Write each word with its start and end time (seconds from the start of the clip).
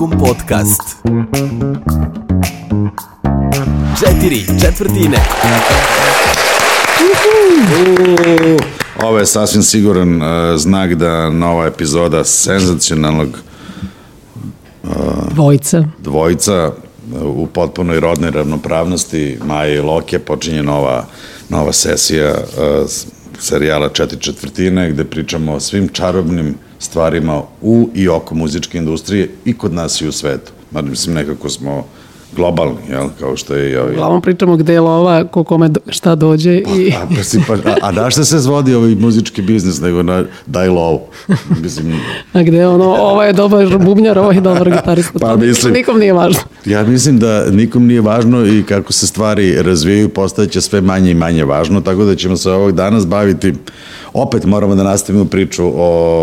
Muzičkom 0.00 0.18
podcast. 0.18 0.96
Četiri 4.00 4.60
četvrtine. 4.60 5.16
Ovo 9.02 9.18
je 9.18 9.26
sasvim 9.26 9.62
siguran 9.62 10.22
uh, 10.22 10.56
znak 10.56 10.94
da 10.94 11.30
nova 11.30 11.66
epizoda 11.66 12.24
senzacionalnog 12.24 13.28
Dvojica. 15.34 15.84
dvojca 15.98 16.72
uh, 17.12 17.22
u 17.22 17.46
potpunoj 17.46 18.00
rodnoj 18.00 18.30
ravnopravnosti 18.30 19.38
Maja 19.46 19.74
i 19.74 19.80
Loke 19.80 20.18
počinje 20.18 20.62
nova, 20.62 21.06
nova 21.48 21.72
sesija 21.72 22.30
uh, 22.30 22.90
serijala 23.38 23.88
Četiri 23.88 24.20
četvrtine 24.20 24.90
gde 24.90 25.04
pričamo 25.04 25.52
o 25.52 25.60
svim 25.60 25.88
čarobnim 25.88 26.54
stvarima 26.78 27.42
u 27.62 27.90
i 27.94 28.08
oko 28.08 28.34
muzičke 28.34 28.78
industrije 28.78 29.30
i 29.44 29.58
kod 29.58 29.72
nas 29.72 30.00
i 30.00 30.08
u 30.08 30.12
svetu. 30.12 30.52
Mada 30.70 30.88
mislim 30.88 31.14
nekako 31.14 31.48
smo 31.48 31.86
globalni, 32.36 32.76
jel? 32.90 33.08
kao 33.20 33.36
što 33.36 33.54
je 33.54 33.82
ovi... 33.82 33.92
Uglavnom 33.92 34.22
pričamo 34.22 34.56
gde 34.56 34.72
je 34.72 34.80
lova, 34.80 35.24
ko 35.24 35.44
kome 35.44 35.70
šta 35.88 36.14
dođe 36.14 36.54
i 36.54 36.92
A, 36.96 37.06
pa, 37.16 37.22
si, 37.22 37.40
pa, 37.46 37.54
a, 37.54 37.74
a 37.82 37.92
na 37.92 38.10
šta 38.10 38.24
se 38.24 38.38
zvodi 38.38 38.74
ovaj 38.74 38.94
muzički 38.94 39.42
biznis 39.42 39.80
nego 39.80 40.02
na 40.02 40.24
daj 40.46 40.68
low? 40.68 40.98
Mislim, 41.62 42.00
a 42.32 42.42
gde 42.42 42.56
je 42.56 42.68
ono, 42.68 42.84
ovo 42.84 43.22
je 43.22 43.32
dobar 43.32 43.78
bubnjar, 43.78 44.18
ovo 44.18 44.32
je 44.32 44.40
dobar 44.40 44.70
gitarista. 44.70 45.18
Pa 45.18 45.36
mislim- 45.36 45.72
Nikom 45.74 45.98
nije 45.98 46.12
važno. 46.12 46.40
ja 46.64 46.82
mislim 46.82 47.18
da 47.18 47.50
nikom 47.50 47.86
nije 47.86 48.00
važno 48.00 48.46
i 48.46 48.62
kako 48.62 48.92
se 48.92 49.06
stvari 49.06 49.62
razvijaju 49.62 50.08
postajeće 50.08 50.60
sve 50.60 50.80
manje 50.80 51.10
i 51.10 51.14
manje 51.14 51.44
važno, 51.44 51.80
tako 51.80 52.04
da 52.04 52.14
ćemo 52.14 52.36
se 52.36 52.50
ovog 52.50 52.72
danas 52.72 53.06
baviti, 53.06 53.54
opet 54.12 54.44
moramo 54.44 54.74
da 54.74 54.82
nastavimo 54.82 55.24
priču 55.24 55.64
o, 55.64 55.72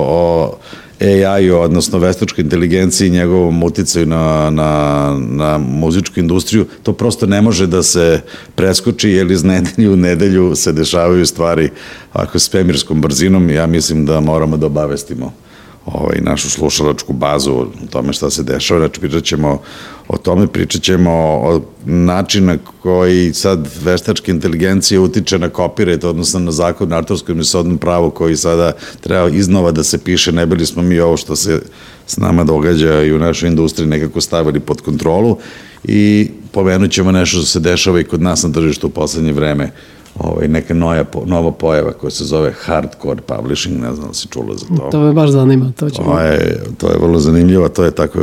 o 0.07 0.53
AI-u, 1.01 1.55
odnosno 1.55 1.99
veštačkoj 1.99 2.41
inteligenciji 2.41 3.07
i 3.07 3.11
njegovom 3.11 3.63
uticaju 3.63 4.05
na, 4.05 4.49
na, 4.49 5.17
na 5.19 5.57
muzičku 5.57 6.19
industriju, 6.19 6.65
to 6.83 6.93
prosto 6.93 7.25
ne 7.25 7.41
može 7.41 7.67
da 7.67 7.83
se 7.83 8.21
preskoči, 8.55 9.09
jer 9.09 9.31
iz 9.31 9.43
nedelju 9.43 9.93
u 9.93 9.95
nedelju 9.95 10.55
se 10.55 10.71
dešavaju 10.71 11.25
stvari 11.25 11.69
ako 12.13 12.39
s 12.39 12.49
svemirskom 12.49 13.01
brzinom, 13.01 13.49
ja 13.49 13.67
mislim 13.67 14.05
da 14.05 14.19
moramo 14.19 14.57
da 14.57 14.65
obavestimo 14.65 15.44
ovaj, 15.85 16.17
našu 16.21 16.49
slušalačku 16.49 17.13
bazu 17.13 17.51
o 17.51 17.67
tome 17.89 18.13
šta 18.13 18.29
se 18.29 18.43
dešava. 18.43 18.79
Znači, 18.79 18.99
pričat 18.99 19.23
ćemo 19.23 19.61
o 20.07 20.17
tome, 20.17 20.47
pričat 20.47 20.81
ćemo 20.81 21.11
o 21.43 21.61
načina 21.85 22.57
koji 22.81 23.33
sad 23.33 23.67
veštačka 23.83 24.31
inteligencija 24.31 25.01
utiče 25.01 25.39
na 25.39 25.49
copyright, 25.49 26.05
odnosno 26.05 26.39
na 26.39 26.51
zakon 26.51 26.89
na 26.89 26.95
autorskom 26.95 27.41
i 27.41 27.77
pravu 27.77 28.11
koji 28.11 28.35
sada 28.35 28.71
treba 29.01 29.29
iznova 29.29 29.71
da 29.71 29.83
se 29.83 29.97
piše, 29.97 30.31
ne 30.31 30.45
bili 30.45 30.65
smo 30.65 30.81
mi 30.81 30.99
ovo 30.99 31.17
što 31.17 31.35
se 31.35 31.61
s 32.07 32.17
nama 32.17 32.43
događa 32.43 33.03
i 33.03 33.13
u 33.13 33.19
našoj 33.19 33.49
industriji 33.49 33.87
nekako 33.87 34.21
stavili 34.21 34.59
pod 34.59 34.81
kontrolu 34.81 35.37
i 35.83 36.31
pomenut 36.51 36.91
ćemo 36.91 37.11
nešto 37.11 37.37
što 37.37 37.45
se 37.45 37.59
dešava 37.59 37.99
i 37.99 38.03
kod 38.03 38.21
nas 38.21 38.43
na 38.43 38.51
tržištu 38.51 38.87
u 38.87 38.89
poslednje 38.89 39.33
vreme 39.33 39.71
ovaj, 40.19 40.47
neka 40.47 40.73
noja, 40.73 41.05
nova 41.25 41.51
pojava 41.51 41.93
koja 41.93 42.11
se 42.11 42.23
zove 42.23 42.53
hardcore 42.59 43.21
publishing, 43.21 43.81
ne 43.81 43.93
znam 43.93 44.07
da 44.07 44.13
si 44.13 44.27
čula 44.27 44.55
za 44.55 44.65
to. 44.65 44.89
To 44.91 44.99
me 44.99 45.13
baš 45.13 45.29
zanima, 45.29 45.71
to 45.79 45.89
ćemo. 45.89 46.11
To 46.11 46.19
je, 46.19 46.63
to 46.77 46.89
je 46.89 46.97
vrlo 47.01 47.19
zanimljivo, 47.19 47.69
to 47.69 47.83
je 47.83 47.91
tako 47.91 48.19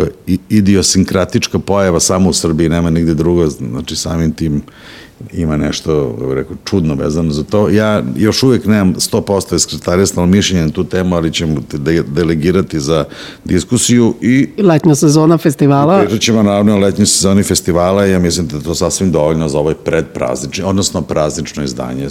idiosinkratička 0.49 1.59
pojava 1.59 2.01
samo 2.01 2.31
u 2.31 2.33
Srbiji, 2.33 2.69
nema 2.69 2.91
nigde 2.91 3.15
drugo, 3.15 3.47
znači 3.47 3.97
samim 3.97 4.33
tim 4.33 4.63
ima 5.33 5.57
nešto, 5.57 6.11
kako 6.15 6.27
bih 6.27 6.35
rekao, 6.35 6.57
čudno 6.65 6.95
vezano 6.95 7.31
za 7.33 7.43
to. 7.43 7.69
Ja 7.69 8.03
još 8.17 8.43
uvijek 8.43 8.67
nemam 8.67 8.95
100% 8.95 9.57
iskretarijasno 9.57 10.27
mišljenje 10.27 10.65
na 10.65 10.71
tu 10.71 10.85
temu, 10.85 11.17
ali 11.17 11.33
ćemo 11.33 11.61
te 11.69 11.79
de- 11.79 12.03
delegirati 12.03 12.81
za 12.81 13.05
diskusiju 13.45 14.15
i 14.21 14.49
I 14.57 14.63
letnja 14.63 14.95
sezona 14.95 15.39
festivala, 15.39 16.01
Pričat 16.01 16.21
ćemo 16.21 16.43
naravno 16.43 16.75
o 16.75 16.79
letnjoj 16.79 17.07
sezoni 17.07 17.43
festivala 17.43 18.07
i 18.07 18.11
ja 18.11 18.19
mislim 18.19 18.47
da 18.47 18.57
je 18.57 18.63
to 18.63 18.75
sasvim 18.75 19.13
dovoljno 19.13 19.49
za 19.49 19.59
ovaj 19.59 19.75
predpraznični, 19.75 20.65
odnosno 20.65 21.03
praznično 21.03 21.65
izdanje. 21.65 22.09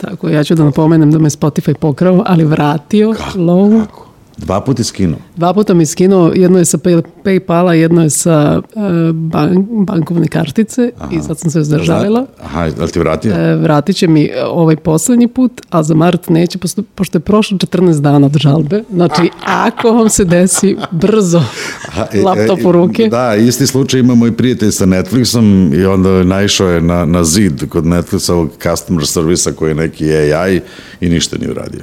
tako, 0.00 0.28
ja 0.28 0.44
ću 0.44 0.54
da 0.54 0.64
napomenem 0.64 1.10
da 1.10 1.18
me 1.18 1.30
Spotify 1.30 1.74
pokrao, 1.74 2.22
ali 2.26 2.44
vratio 2.44 3.14
lovu. 3.36 3.80
Kako? 3.80 4.03
Dva 4.36 4.60
puta 4.60 4.84
skinu. 4.84 5.16
Dva 5.36 5.54
puta 5.54 5.74
mi 5.74 5.86
skinuo, 5.86 6.32
jedno 6.34 6.58
je 6.58 6.64
sa 6.64 6.78
Pay, 6.78 7.02
Paypala, 7.24 7.72
jedno 7.72 8.02
je 8.02 8.10
sa 8.10 8.62
uh, 8.74 8.82
bank, 9.14 9.68
bankovne 9.70 10.28
kartice 10.28 10.90
i 11.12 11.20
sad 11.20 11.38
sam 11.38 11.50
se 11.50 11.60
uzdržavila. 11.60 12.26
Aha, 12.44 12.70
ali 12.80 12.90
ti 12.90 12.98
vratio? 12.98 13.34
E, 13.34 13.56
vratit 13.56 13.96
će 13.96 14.08
mi 14.08 14.30
ovaj 14.46 14.76
poslednji 14.76 15.28
put, 15.28 15.60
a 15.70 15.82
za 15.82 15.94
mart 15.94 16.28
neće, 16.28 16.58
posto, 16.58 16.82
pošto 16.94 17.18
je 17.18 17.22
prošlo 17.22 17.58
14 17.58 18.00
dana 18.00 18.26
od 18.26 18.36
žalbe. 18.36 18.82
Znači, 18.92 19.30
ako 19.44 19.92
vam 19.92 20.08
se 20.08 20.24
desi 20.24 20.76
brzo 20.90 21.42
Aha, 21.88 22.06
e, 22.12 22.22
laptop 22.22 22.58
e, 22.58 22.68
u 22.68 22.72
ruke, 22.72 23.08
Da, 23.08 23.34
isti 23.34 23.66
slučaj 23.66 24.00
ima 24.00 24.14
moj 24.14 24.36
prijatelj 24.36 24.70
sa 24.70 24.86
Netflixom 24.86 25.74
i 25.74 25.84
onda 25.84 26.10
je 26.10 26.24
naišao 26.24 26.68
je 26.68 26.80
na, 26.80 27.04
na 27.04 27.24
zid 27.24 27.68
kod 27.68 27.84
Netflixovog 27.84 28.48
customer 28.62 29.06
servisa 29.06 29.52
koji 29.52 29.70
je 29.70 29.74
neki 29.74 30.12
AI 30.14 30.60
i 31.00 31.08
ništa 31.08 31.36
nije 31.38 31.50
uradio. 31.50 31.80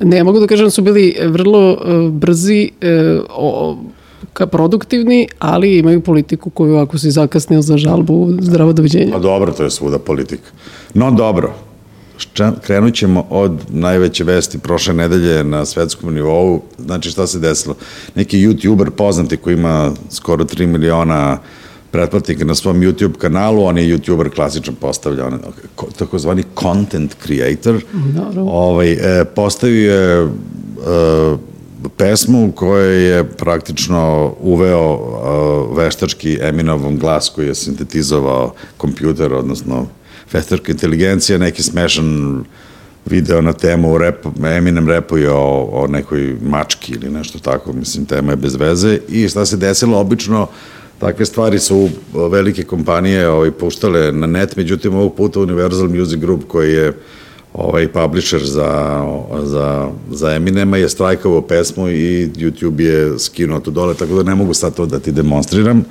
Ne 0.00 0.24
mogu 0.24 0.40
da 0.40 0.46
kažem 0.46 0.66
da 0.66 0.70
su 0.70 0.82
bili 0.82 1.16
vrlo 1.26 1.72
e, 1.72 2.08
brzi, 2.10 2.70
e, 2.80 3.18
o, 3.28 3.76
ka 4.32 4.46
produktivni, 4.46 5.28
ali 5.38 5.78
imaju 5.78 6.00
politiku 6.00 6.50
koju 6.50 6.76
ako 6.76 6.98
si 6.98 7.10
zakasnio 7.10 7.62
za 7.62 7.76
žalbu, 7.76 8.36
zdravo 8.40 8.72
doviđenja. 8.72 9.12
Pa 9.12 9.18
dobro, 9.18 9.52
to 9.52 9.64
je 9.64 9.70
svuda 9.70 9.98
politika. 9.98 10.50
No 10.94 11.10
dobro, 11.10 11.54
krenut 12.62 12.94
ćemo 12.94 13.26
od 13.30 13.52
najveće 13.68 14.24
vesti 14.24 14.58
prošle 14.58 14.94
nedelje 14.94 15.44
na 15.44 15.64
svetskom 15.64 16.14
nivou. 16.14 16.62
Znači 16.78 17.10
šta 17.10 17.26
se 17.26 17.38
desilo? 17.38 17.74
Neki 18.14 18.38
youtuber 18.38 18.90
poznati 18.90 19.36
koji 19.36 19.54
ima 19.54 19.92
skoro 20.10 20.44
3 20.44 20.66
miliona 20.66 21.38
pretplatnika 21.90 22.44
na 22.44 22.54
svom 22.54 22.80
YouTube 22.80 23.18
kanalu, 23.18 23.64
on 23.64 23.78
je 23.78 23.96
YouTuber 23.96 24.34
klasičan 24.34 24.74
postavlja, 24.74 25.26
on 25.26 25.38
takozvani 25.98 26.44
content 26.60 27.16
creator. 27.22 27.80
Dobro. 28.14 28.42
Ovaj, 28.42 28.92
e, 28.92 29.24
postavio 29.24 29.94
je 29.94 30.22
e, 30.22 30.28
pesmu 31.96 32.52
koja 32.52 32.84
je 32.84 33.24
praktično 33.24 34.34
uveo 34.40 34.94
e, 34.94 35.80
veštački 35.82 36.38
Eminovom 36.42 36.98
glas 36.98 37.28
koji 37.28 37.46
je 37.46 37.54
sintetizovao 37.54 38.54
kompjuter, 38.76 39.34
odnosno 39.34 39.86
veštačka 40.32 40.72
inteligencija, 40.72 41.38
neki 41.38 41.62
smešan 41.62 42.44
video 43.06 43.40
na 43.40 43.52
temu 43.52 43.98
rap, 43.98 44.26
Eminem 44.44 44.88
repuje 44.88 45.30
o, 45.30 45.68
o 45.72 45.86
nekoj 45.86 46.36
mački 46.42 46.92
ili 46.92 47.10
nešto 47.10 47.38
tako, 47.38 47.72
mislim, 47.72 48.04
tema 48.04 48.32
je 48.32 48.36
bez 48.36 48.54
veze 48.54 48.98
i 49.08 49.28
šta 49.28 49.46
se 49.46 49.56
desilo, 49.56 49.98
obično 49.98 50.46
takve 51.00 51.26
stvari 51.26 51.58
su 51.58 51.88
o, 52.14 52.28
velike 52.28 52.62
kompanije 52.62 53.28
ovaj, 53.28 53.50
puštale 53.50 54.12
na 54.12 54.26
net, 54.26 54.56
međutim 54.56 54.94
ovog 54.94 55.14
puta 55.14 55.40
Universal 55.40 55.88
Music 55.88 56.18
Group 56.18 56.44
koji 56.48 56.72
je 56.72 56.92
ovaj 57.54 57.88
publisher 57.88 58.40
za, 58.44 59.02
za, 59.44 59.88
za 60.10 60.34
Eminema 60.34 60.76
je 60.76 60.88
strajkovao 60.88 61.42
pesmu 61.42 61.88
i 61.88 62.30
YouTube 62.36 62.80
je 62.80 63.18
skinuo 63.18 63.60
to 63.60 63.70
dole, 63.70 63.94
tako 63.94 64.14
da 64.14 64.22
ne 64.22 64.34
mogu 64.34 64.54
sad 64.54 64.74
to 64.74 64.86
da 64.86 64.98
ti 64.98 65.12
demonstriram, 65.12 65.84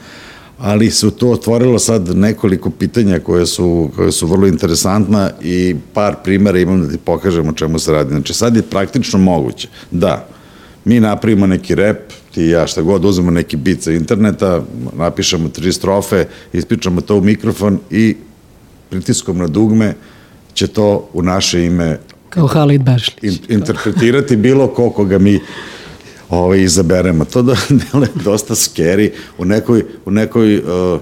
ali 0.57 0.91
su 0.91 1.11
to 1.11 1.31
otvorilo 1.31 1.79
sad 1.79 2.15
nekoliko 2.15 2.69
pitanja 2.69 3.19
koje 3.19 3.45
su, 3.45 3.89
koje 3.95 4.11
su 4.11 4.27
vrlo 4.27 4.47
interesantna 4.47 5.31
i 5.41 5.75
par 5.93 6.15
primera 6.23 6.59
imam 6.59 6.81
da 6.81 6.91
ti 6.91 6.97
pokažem 6.97 7.47
o 7.49 7.53
čemu 7.53 7.79
se 7.79 7.91
radi. 7.91 8.09
Znači 8.09 8.33
sad 8.33 8.55
je 8.55 8.61
praktično 8.61 9.19
moguće 9.19 9.67
da 9.91 10.27
mi 10.85 10.99
napravimo 10.99 11.47
neki 11.47 11.75
rep, 11.75 12.13
ti 12.39 12.45
i 12.45 12.50
ja 12.50 12.67
šta 12.67 12.81
god, 12.81 13.05
uzmemo 13.05 13.31
neki 13.31 13.57
bit 13.57 13.83
sa 13.83 13.91
interneta, 13.91 14.63
napišemo 14.97 15.50
tri 15.50 15.73
strofe, 15.73 16.25
ispričamo 16.53 17.01
to 17.01 17.17
u 17.17 17.22
mikrofon 17.22 17.79
i 17.91 18.16
pritiskom 18.89 19.38
na 19.38 19.47
dugme 19.47 19.94
će 20.53 20.67
to 20.67 21.09
u 21.13 21.22
naše 21.22 21.66
ime 21.66 22.00
Kao 22.29 22.47
Halid 22.47 22.83
Bešlić. 22.83 23.23
in, 23.23 23.38
interpretirati 23.50 24.35
bilo 24.35 24.67
ko 24.67 24.89
koga 24.89 25.18
mi 25.18 25.39
ovaj, 26.30 26.62
izaberemo. 26.62 27.25
To 27.25 27.41
da 27.41 27.56
deluje 27.91 28.09
dosta 28.24 28.56
scary. 28.56 29.12
U 29.38 29.45
nekoj, 29.45 29.83
u 30.06 30.12
nekoj 30.12 30.57
uh, 30.57 31.01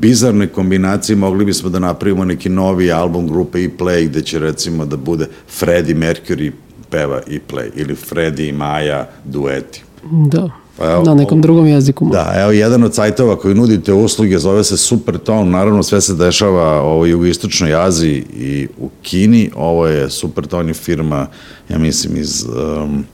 bizarnoj 0.00 0.46
kombinaciji 0.46 1.16
mogli 1.16 1.44
bismo 1.44 1.68
da 1.68 1.78
napravimo 1.78 2.24
neki 2.24 2.48
novi 2.48 2.92
album 2.92 3.28
grupe 3.28 3.62
i 3.62 3.70
Play 3.78 4.08
gde 4.08 4.22
će 4.22 4.38
recimo 4.38 4.86
da 4.86 4.96
bude 4.96 5.26
Freddie 5.58 5.94
Mercury 5.94 6.52
peva 6.90 7.20
i 7.26 7.40
Play 7.50 7.70
ili 7.76 7.94
Freddie 7.94 8.48
i 8.48 8.52
Maja 8.52 9.10
dueti. 9.24 9.87
Da, 10.04 10.50
Pa 10.78 10.90
evo, 10.90 11.02
na 11.02 11.14
nekom 11.14 11.40
drugom 11.40 11.66
jeziku. 11.66 12.08
Da, 12.12 12.32
evo 12.36 12.50
jedan 12.50 12.84
od 12.84 12.94
sajtova 12.94 13.36
koji 13.36 13.54
nudite 13.54 13.92
usluge 13.92 14.38
zove 14.38 14.64
se 14.64 14.76
Supertone, 14.76 15.50
naravno 15.50 15.82
sve 15.82 16.00
se 16.00 16.14
dešava 16.14 16.96
u 16.96 17.06
jugoistočnoj 17.06 17.74
Aziji 17.74 18.24
i 18.36 18.68
u 18.78 18.88
Kini, 19.02 19.50
ovo 19.54 19.86
je 19.86 20.10
Supertone 20.10 20.70
je 20.70 20.74
firma, 20.74 21.26
ja 21.68 21.78
mislim 21.78 22.16
iz, 22.16 22.44
um, 22.44 23.04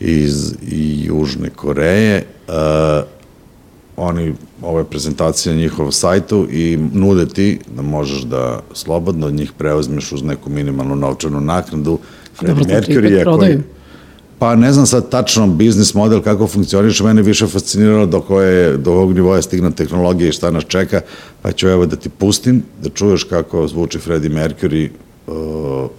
iz 0.00 0.54
Južne 1.04 1.50
Koreje, 1.50 2.26
uh, 2.48 2.54
oni, 3.96 4.34
ovo 4.62 4.78
je 4.78 4.84
prezentacija 4.84 5.54
na 5.54 5.60
njihovom 5.60 5.92
sajtu 5.92 6.46
i 6.50 6.78
nude 6.92 7.26
ti 7.26 7.58
da 7.76 7.82
možeš 7.82 8.22
da 8.22 8.60
slobodno 8.72 9.26
od 9.26 9.34
njih 9.34 9.52
preuzmeš 9.58 10.12
uz 10.12 10.22
neku 10.22 10.50
minimalnu 10.50 10.96
novčanu 10.96 11.40
naknadu. 11.40 11.98
Znači, 12.40 12.60
Mercury 12.60 13.04
je 13.04 13.10
koji, 13.10 13.22
prodaju. 13.22 13.62
Pa 14.42 14.54
ne 14.56 14.72
znam 14.72 14.86
sad 14.86 15.08
tačno 15.08 15.46
biznis 15.46 15.94
model 15.94 16.20
kako 16.20 16.46
funkcioniš, 16.46 17.00
mene 17.00 17.22
više 17.22 17.46
fasciniralo 17.46 18.06
do 18.06 18.20
koje, 18.20 18.76
do 18.76 18.92
ovog 18.92 19.14
nivoja 19.14 19.42
stigna 19.42 19.70
tehnologija 19.70 20.28
i 20.28 20.32
šta 20.32 20.50
nas 20.50 20.64
čeka, 20.68 21.00
pa 21.42 21.52
ću 21.52 21.68
evo 21.68 21.86
da 21.86 21.96
ti 21.96 22.08
pustim, 22.08 22.62
da 22.82 22.90
čuješ 22.90 23.24
kako 23.24 23.68
zvuči 23.68 23.98
Freddie 23.98 24.30
Mercury 24.30 24.88
uh, 25.26 25.90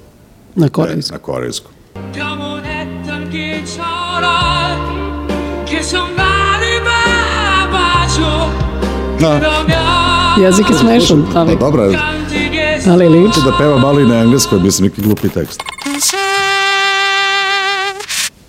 na 0.55 0.69
korejsku. 0.69 1.13
Na 1.13 1.19
korejsku. 1.19 1.69
Da. 9.19 9.41
Jezik 10.41 10.69
je 10.69 10.75
smešan, 10.75 11.25
ali... 11.35 11.53
Pa 11.53 11.65
dobra, 11.65 11.83
ali 12.87 13.09
liči. 13.09 13.39
Da 13.45 13.57
peva 13.57 13.77
malo 13.77 13.99
i 13.99 14.05
na 14.05 14.15
engleskoj, 14.15 14.59
mislim, 14.59 14.89
neki 14.89 15.01
glupi 15.01 15.29
tekst. 15.29 15.72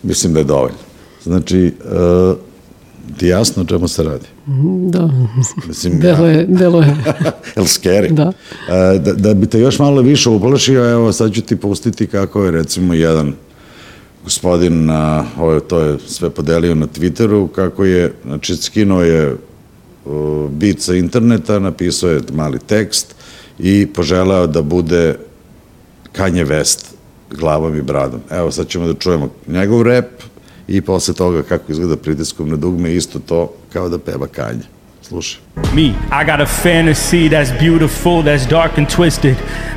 Mislim 0.04 0.32
da 0.32 0.38
je 0.38 0.44
dovoljno. 0.44 0.78
Znači, 1.22 1.74
uh, 1.84 2.36
ti 3.16 3.26
jasno 3.26 3.62
o 3.62 3.66
čemu 3.66 3.88
se 3.88 4.02
radi? 4.02 4.26
Da, 4.88 5.10
Mislim, 5.68 6.00
delo 6.00 6.26
je, 6.26 6.46
delo 6.46 6.80
je. 6.80 6.96
Jel 7.56 7.64
scary? 7.64 8.12
Da. 8.12 8.32
E, 8.68 8.98
da. 8.98 9.12
Da 9.12 9.34
bi 9.34 9.46
te 9.46 9.60
još 9.60 9.78
malo 9.78 10.02
više 10.02 10.28
uplašio, 10.28 10.90
evo 10.90 11.12
sad 11.12 11.32
ću 11.32 11.42
ti 11.42 11.56
pustiti 11.56 12.06
kako 12.06 12.44
je 12.44 12.50
recimo 12.50 12.94
jedan 12.94 13.34
gospodin, 14.24 14.84
na, 14.84 15.24
ovo, 15.38 15.60
to 15.60 15.80
je 15.80 15.98
sve 16.06 16.30
podelio 16.30 16.74
na 16.74 16.86
Twitteru, 16.86 17.48
kako 17.48 17.84
je, 17.84 18.12
znači 18.24 18.56
skinuo 18.56 19.02
je 19.02 19.36
uh, 20.04 20.50
bit 20.50 20.80
sa 20.80 20.94
interneta, 20.94 21.58
napisao 21.58 22.10
je 22.10 22.20
mali 22.32 22.58
tekst 22.58 23.14
i 23.58 23.86
poželao 23.94 24.46
da 24.46 24.62
bude 24.62 25.16
Kanye 26.16 26.46
West 26.46 26.94
glavom 27.34 27.76
i 27.76 27.82
bradom. 27.82 28.20
Evo 28.30 28.50
sad 28.50 28.68
ćemo 28.68 28.86
da 28.86 28.94
čujemo 28.94 29.28
njegov 29.46 29.82
rep 29.82 30.22
i 30.68 30.80
posle 30.80 31.14
toga 31.14 31.42
kako 31.42 31.72
izgleda 31.72 31.96
pritiskom 31.96 32.48
na 32.48 32.56
dugme, 32.56 32.94
isto 32.94 33.18
to 33.18 33.52
kao 33.72 33.88
da 33.88 33.98
peva 33.98 34.26
Kanye. 34.26 34.73
Slušaj. 35.08 35.38
Me, 35.74 35.82
I 36.10 36.24
got 36.26 36.40
a 36.40 36.46
fantasy 36.46 37.28
that's 37.28 37.50
beautiful, 37.60 38.22
that's 38.22 38.46
dark 38.46 38.78
and 38.78 38.88
twisted, 38.96 39.36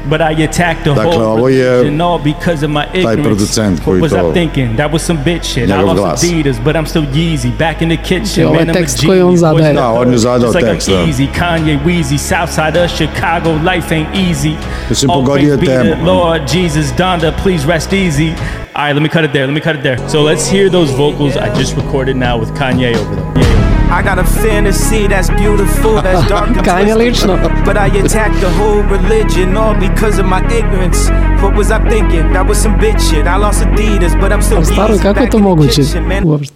but 0.10 0.22
I 0.22 0.32
attacked 0.44 0.84
the 0.84 0.94
Dakle, 0.96 1.12
whole 1.12 1.22
ovo 1.38 1.48
je 1.48 1.70
religion 1.70 2.02
all 2.02 2.20
because 2.20 2.64
of 2.66 2.72
my 2.72 2.86
ignorance. 2.94 3.22
producent 3.24 3.80
koji 3.86 4.00
What 4.02 4.12
was 4.12 4.12
to- 4.22 4.30
I 4.30 4.34
thinking? 4.34 4.76
That 4.78 4.92
was 4.94 5.02
some 5.06 5.20
bitch 5.26 5.44
shit. 5.44 5.70
I 5.70 5.82
lost 5.82 6.00
glas. 6.00 6.24
Adidas, 6.24 6.60
but 6.64 6.76
I'm 6.76 6.86
still 6.86 7.06
Yeezy. 7.14 7.52
Back 7.58 7.82
in 7.82 7.90
the 7.90 7.98
kitchen, 7.98 8.46
ovo 8.46 8.54
je 8.56 8.60
man, 8.66 8.68
I'm 8.68 8.70
a 8.70 8.74
tekst 8.74 9.06
koji 9.06 9.22
on 9.22 9.26
genius. 9.28 9.40
zadaje. 9.40 9.74
Boys, 9.74 9.76
Da, 9.76 9.92
on 9.92 10.12
je 10.12 10.18
zadao 10.18 10.40
Just 10.48 10.56
like 10.56 10.68
tekst, 10.72 10.88
I'm 10.90 10.94
da. 10.96 11.10
easy, 11.10 11.28
Kanye, 11.40 11.80
Weezy, 11.86 12.18
Southside 12.18 12.84
of 12.84 12.92
Chicago, 12.92 13.50
life 13.74 13.96
ain't 13.96 14.10
easy. 14.30 14.56
Mislim, 14.90 15.10
All 15.12 15.22
pogodio 15.22 15.52
je 15.52 15.58
praise 15.58 15.78
be 15.84 15.90
to 15.90 15.96
temu. 15.96 16.06
Lord 16.06 16.42
Jesus, 16.54 16.86
Donda, 16.98 17.32
please 17.44 17.68
rest 17.68 17.94
easy. 17.94 18.30
All 18.76 18.84
right, 18.86 18.94
let 18.96 19.02
me 19.04 19.10
cut 19.10 19.24
it 19.26 19.32
there. 19.34 19.46
Let 19.48 19.54
me 19.54 19.62
cut 19.62 19.76
it 19.76 19.84
there. 19.84 19.98
So 20.10 20.18
let's 20.24 20.52
hear 20.52 20.70
those 20.70 20.92
vocals 20.94 21.34
I 21.36 21.50
just 21.60 21.76
recorded 21.76 22.16
now 22.16 22.40
with 22.40 22.52
Kanye 22.60 22.96
over 22.96 23.16
there. 23.16 23.26
Yeah. 23.44 23.47
I 23.90 24.04
got 24.04 24.20
a 24.20 24.24
fantasy 24.24 25.08
that's 25.08 25.30
beautiful, 25.30 26.02
that's 26.02 26.28
dark 26.28 26.50
and 26.68 26.98
lično. 27.00 27.38
But 27.66 27.78
I 27.78 27.88
attacked 27.88 28.40
the 28.42 28.50
whole 28.50 28.84
religion 28.84 29.58
all 29.58 29.74
because 29.76 30.20
of 30.20 30.26
my 30.26 30.42
ignorance. 30.52 31.10
What 31.42 31.56
was 31.56 31.72
I 31.72 31.80
thinking? 31.90 32.34
That 32.34 32.48
was 32.48 32.62
some 32.62 32.76
bitch 32.78 33.00
shit. 33.10 33.26
I 33.28 33.38
lost 33.38 33.64
Adidas, 33.64 34.14
but 34.22 34.32
I'm 34.32 34.42
still 34.42 34.62
Yeezy. 34.62 35.02
kako 35.02 35.20
je 35.20 35.26
Back 35.26 35.32
to 35.32 35.38
in 35.38 35.44
the 35.44 35.50
moguće 35.50 35.82
kitchen, 35.82 36.08
man. 36.08 36.24
uopšte? 36.28 36.56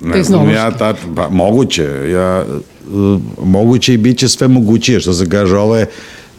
Ne 0.00 0.22
znam, 0.24 0.50
ja 0.50 0.70
tačno, 0.70 1.14
pa 1.16 1.28
moguće, 1.28 2.10
ja, 2.12 2.44
uh, 2.92 3.20
moguće 3.44 3.94
i 3.94 3.96
bit 3.96 4.18
će 4.18 4.28
sve 4.28 4.48
mogućije, 4.48 5.00
što 5.00 5.12
se 5.12 5.28
kaže, 5.28 5.56
ovo 5.56 5.76
je, 5.76 5.86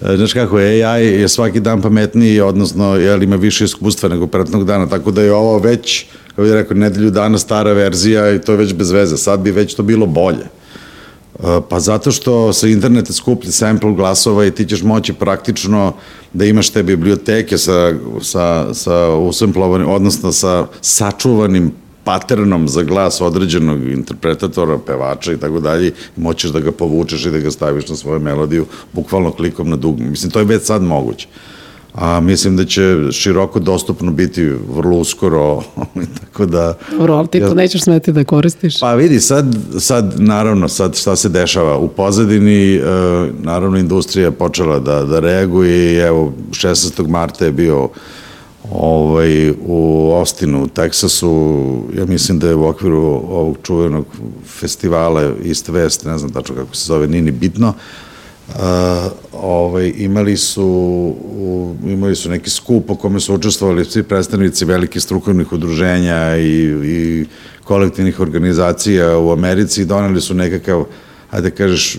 uh, 0.02 0.08
znaš 0.16 0.34
kako, 0.34 0.58
AI 0.58 1.06
je 1.06 1.28
svaki 1.28 1.60
dan 1.60 1.82
pametniji, 1.82 2.42
odnosno, 2.42 2.96
jel, 2.96 3.24
ima 3.24 3.36
više 3.36 3.64
iskustva 3.64 4.10
nego 4.10 4.28
pretnog 4.28 4.66
dana, 4.66 4.90
tako 4.90 5.12
da 5.12 5.22
je 5.22 5.34
ovo 5.34 5.60
već, 5.60 6.06
kao 6.36 6.46
bih 6.46 6.54
rekao, 6.54 6.78
nedelju 6.78 7.10
dana 7.12 7.38
stara 7.38 7.74
verzija 7.74 8.32
i 8.32 8.42
to 8.42 8.52
je 8.52 8.58
već 8.58 8.74
bez 8.74 8.92
veze, 8.92 9.18
sad 9.18 9.40
bi 9.40 9.52
već 9.52 9.76
to 9.76 9.84
bilo 9.84 10.06
bolje. 10.06 10.44
Uh, 10.44 10.52
Pa 11.70 11.80
zato 11.80 12.12
što 12.12 12.54
sa 12.54 12.68
interneta 12.68 13.14
skuplji 13.14 13.52
sample 13.52 13.94
glasova 13.94 14.46
i 14.46 14.52
ti 14.52 14.66
ćeš 14.66 14.84
moći 14.84 15.14
praktično 15.14 15.94
da 16.34 16.46
imaš 16.46 16.70
te 16.70 16.84
biblioteke 16.84 17.58
sa, 17.58 17.94
sa, 18.22 18.74
sa 18.74 19.08
usemplovanim, 19.10 19.90
odnosno 19.90 20.32
sa 20.32 20.68
sačuvanim 20.82 21.72
paternom 22.04 22.68
za 22.68 22.84
glas 22.84 23.22
određenog 23.22 23.84
interpretatora, 23.84 24.78
pevača 24.78 25.34
i 25.34 25.38
tako 25.38 25.60
dalje, 25.60 25.94
moćeš 26.16 26.52
da 26.52 26.60
ga 26.60 26.72
povučeš 26.72 27.26
i 27.26 27.32
da 27.32 27.40
ga 27.40 27.52
staviš 27.52 27.88
na 27.88 27.96
svoju 27.96 28.20
melodiju, 28.20 28.66
bukvalno 28.94 29.32
klikom 29.32 29.70
na 29.70 29.76
dugme. 29.76 30.10
Mislim, 30.10 30.32
to 30.32 30.40
je 30.40 30.46
već 30.46 30.64
sad 30.64 30.84
moguće. 30.84 31.28
A 31.94 32.20
mislim 32.20 32.58
da 32.58 32.66
će 32.66 32.98
široko 33.12 33.60
dostupno 33.60 34.12
biti 34.12 34.44
vrlo 34.76 34.98
uskoro, 34.98 35.64
tako 36.22 36.46
da... 36.46 36.78
Dobro, 36.98 37.14
ali 37.14 37.28
ti 37.28 37.40
to 37.40 37.46
Ja- 37.46 37.54
nećeš 37.54 37.82
smeti 37.82 38.12
da 38.12 38.24
koristiš. 38.24 38.80
Pa 38.80 38.94
vidi, 38.94 39.20
sad, 39.20 39.56
sad 39.80 40.14
naravno, 40.18 40.68
sad 40.68 40.98
šta 40.98 41.16
se 41.16 41.30
dešava 41.30 41.78
u 41.78 41.88
pozadini, 41.88 42.76
e, 42.76 42.82
naravno 43.40 43.78
industrija 43.78 44.26
je 44.26 44.32
počela 44.32 44.80
da, 44.80 45.04
da 45.04 45.20
reaguje 45.20 45.94
i 45.94 45.98
evo 45.98 46.34
16. 46.52 47.08
marta 47.08 47.46
je 47.46 47.52
bio 47.52 47.90
ovaj, 48.72 49.50
u 49.50 50.12
Austinu, 50.16 50.64
u 50.64 50.68
Teksasu, 50.68 51.64
ja 51.98 52.06
mislim 52.06 52.40
da 52.40 52.48
je 52.48 52.56
u 52.56 52.68
okviru 52.68 52.98
ovog 53.30 53.58
čuvenog 53.64 54.06
festivala 54.60 55.22
East 55.46 55.70
West, 55.70 56.06
ne 56.06 56.18
znam 56.18 56.32
tačno 56.32 56.56
kako 56.56 56.76
se 56.76 56.86
zove, 56.86 57.08
nije 57.08 57.22
ni 57.22 57.32
bitno, 57.32 57.68
Uh, 57.70 57.76
ovaj, 59.34 59.94
imali 59.98 60.38
su 60.38 60.66
u, 61.36 61.76
imali 61.86 62.16
su 62.16 62.30
neki 62.30 62.50
skup 62.50 62.90
u 62.90 62.96
kome 62.96 63.20
su 63.20 63.36
učestvovali 63.36 63.86
svi 63.86 64.04
predstavnici 64.04 64.66
velikih 64.66 65.02
strukovnih 65.02 65.54
udruženja 65.54 66.38
i, 66.38 66.64
i 66.84 67.26
kolektivnih 67.64 68.20
organizacija 68.20 69.18
u 69.18 69.32
Americi 69.32 69.82
i 69.82 69.86
doneli 69.86 70.22
su 70.22 70.34
nekakav, 70.34 70.86
hajde 71.30 71.50
da 71.50 71.56
kažeš, 71.56 71.98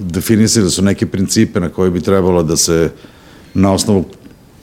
definisali 0.00 0.70
su 0.70 0.82
neke 0.82 1.06
principe 1.06 1.60
na 1.60 1.68
koje 1.68 1.90
bi 1.90 2.00
trebalo 2.00 2.42
da 2.42 2.56
se, 2.56 2.90
na 3.54 3.72
osnovu 3.72 4.04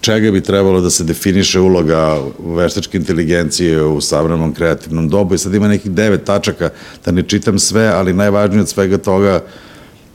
čega 0.01 0.31
bi 0.31 0.41
trebalo 0.41 0.81
da 0.81 0.89
se 0.89 1.03
definiše 1.03 1.59
uloga 1.59 2.17
veštačke 2.57 2.97
inteligencije 2.97 3.83
u 3.83 4.01
savremenom 4.01 4.53
kreativnom 4.53 5.09
dobu. 5.09 5.35
I 5.35 5.37
sad 5.37 5.53
ima 5.53 5.67
nekih 5.67 5.91
devet 5.91 6.23
tačaka, 6.23 6.69
da 7.05 7.11
ne 7.11 7.23
čitam 7.23 7.59
sve, 7.59 7.87
ali 7.87 8.13
najvažnije 8.13 8.61
od 8.61 8.69
svega 8.69 8.97
toga 8.97 9.29
je 9.29 9.41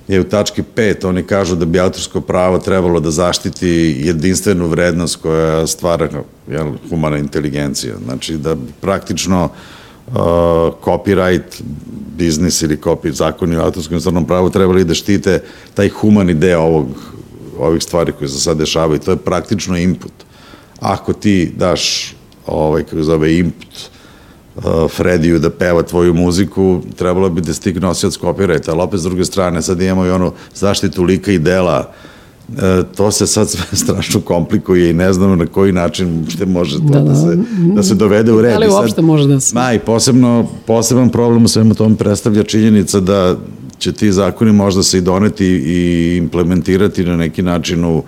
u 0.08 0.24
tački 0.24 0.62
5, 0.76 1.06
oni 1.06 1.22
kažu 1.22 1.56
da 1.56 1.64
bi 1.64 1.80
autorsko 1.80 2.20
pravo 2.20 2.58
trebalo 2.58 3.00
da 3.00 3.10
zaštiti 3.10 3.68
jedinstvenu 4.04 4.66
vrednost 4.66 5.16
koja 5.16 5.66
stvara 5.66 6.08
jel, 6.50 6.72
humana 6.90 7.18
inteligencija. 7.18 7.94
Znači 8.04 8.36
da 8.36 8.56
praktično 8.80 9.44
uh, 9.44 10.14
copyright 10.84 11.62
biznis 12.16 12.62
ili 12.62 12.76
copy, 12.76 13.10
zakoni 13.10 13.56
o 13.56 13.62
autorskom 13.62 13.96
i 13.96 14.00
stvarnom 14.00 14.26
pravu 14.26 14.50
trebali 14.50 14.84
da 14.84 14.94
štite 14.94 15.42
taj 15.74 15.88
humani 15.88 16.34
deo 16.34 16.60
ovog, 16.60 16.86
ovih 17.58 17.82
stvari 17.82 18.12
koje 18.12 18.28
se 18.28 18.40
sad 18.40 18.58
dešavaju. 18.58 19.00
To 19.00 19.10
je 19.10 19.16
praktično 19.16 19.76
input. 19.76 20.12
Ako 20.80 21.12
ti 21.12 21.52
daš 21.56 22.14
ovaj, 22.46 22.82
kako 22.82 23.02
zove, 23.02 23.38
input 23.38 23.97
Frediju 24.88 25.38
da 25.38 25.50
peva 25.50 25.82
tvoju 25.82 26.14
muziku, 26.14 26.64
trebalo 26.96 27.30
bi 27.30 27.40
da 27.40 27.54
stigne 27.54 27.80
nosilac 27.80 28.14
copyrighta, 28.14 28.70
ali 28.70 28.80
opet 28.80 29.00
s 29.00 29.04
druge 29.04 29.24
strane 29.24 29.62
sad 29.62 29.80
imamo 29.80 30.06
i 30.06 30.10
onu 30.10 30.32
zaštitu 30.54 31.02
lika 31.04 31.32
i 31.32 31.38
dela, 31.38 31.92
E, 32.50 32.60
to 32.96 33.10
se 33.10 33.26
sad 33.26 33.50
sve 33.50 33.60
strašno 33.84 34.20
komplikuje 34.20 34.90
i 34.90 34.94
ne 34.94 35.12
znamo 35.12 35.36
na 35.36 35.46
koji 35.46 35.72
način 35.72 36.26
što 36.28 36.46
može 36.46 36.78
to 36.78 36.84
da, 36.84 37.00
Da, 37.00 37.14
se, 37.14 37.38
da 37.74 37.82
se 37.82 37.94
dovede 37.94 38.32
u 38.32 38.40
red. 38.40 38.52
Da 38.52 38.58
li 38.58 38.66
I 38.66 38.70
sad- 38.70 38.80
uopšte 38.80 39.02
može 39.02 39.28
da 39.28 39.40
se- 39.40 39.54
Ma 39.54 39.72
i 39.72 39.78
posebno, 39.78 40.46
poseban 40.66 41.10
problem 41.10 41.44
u 41.44 41.48
svemu 41.48 41.74
tom 41.74 41.96
predstavlja 41.96 42.42
činjenica 42.42 43.00
da 43.00 43.36
će 43.78 43.92
ti 43.92 44.12
zakoni 44.12 44.52
možda 44.52 44.82
se 44.82 44.98
i 44.98 45.02
doneti 45.02 45.46
i 45.46 46.16
implementirati 46.16 47.04
na 47.04 47.16
neki 47.16 47.42
način 47.42 47.84
u, 47.86 48.02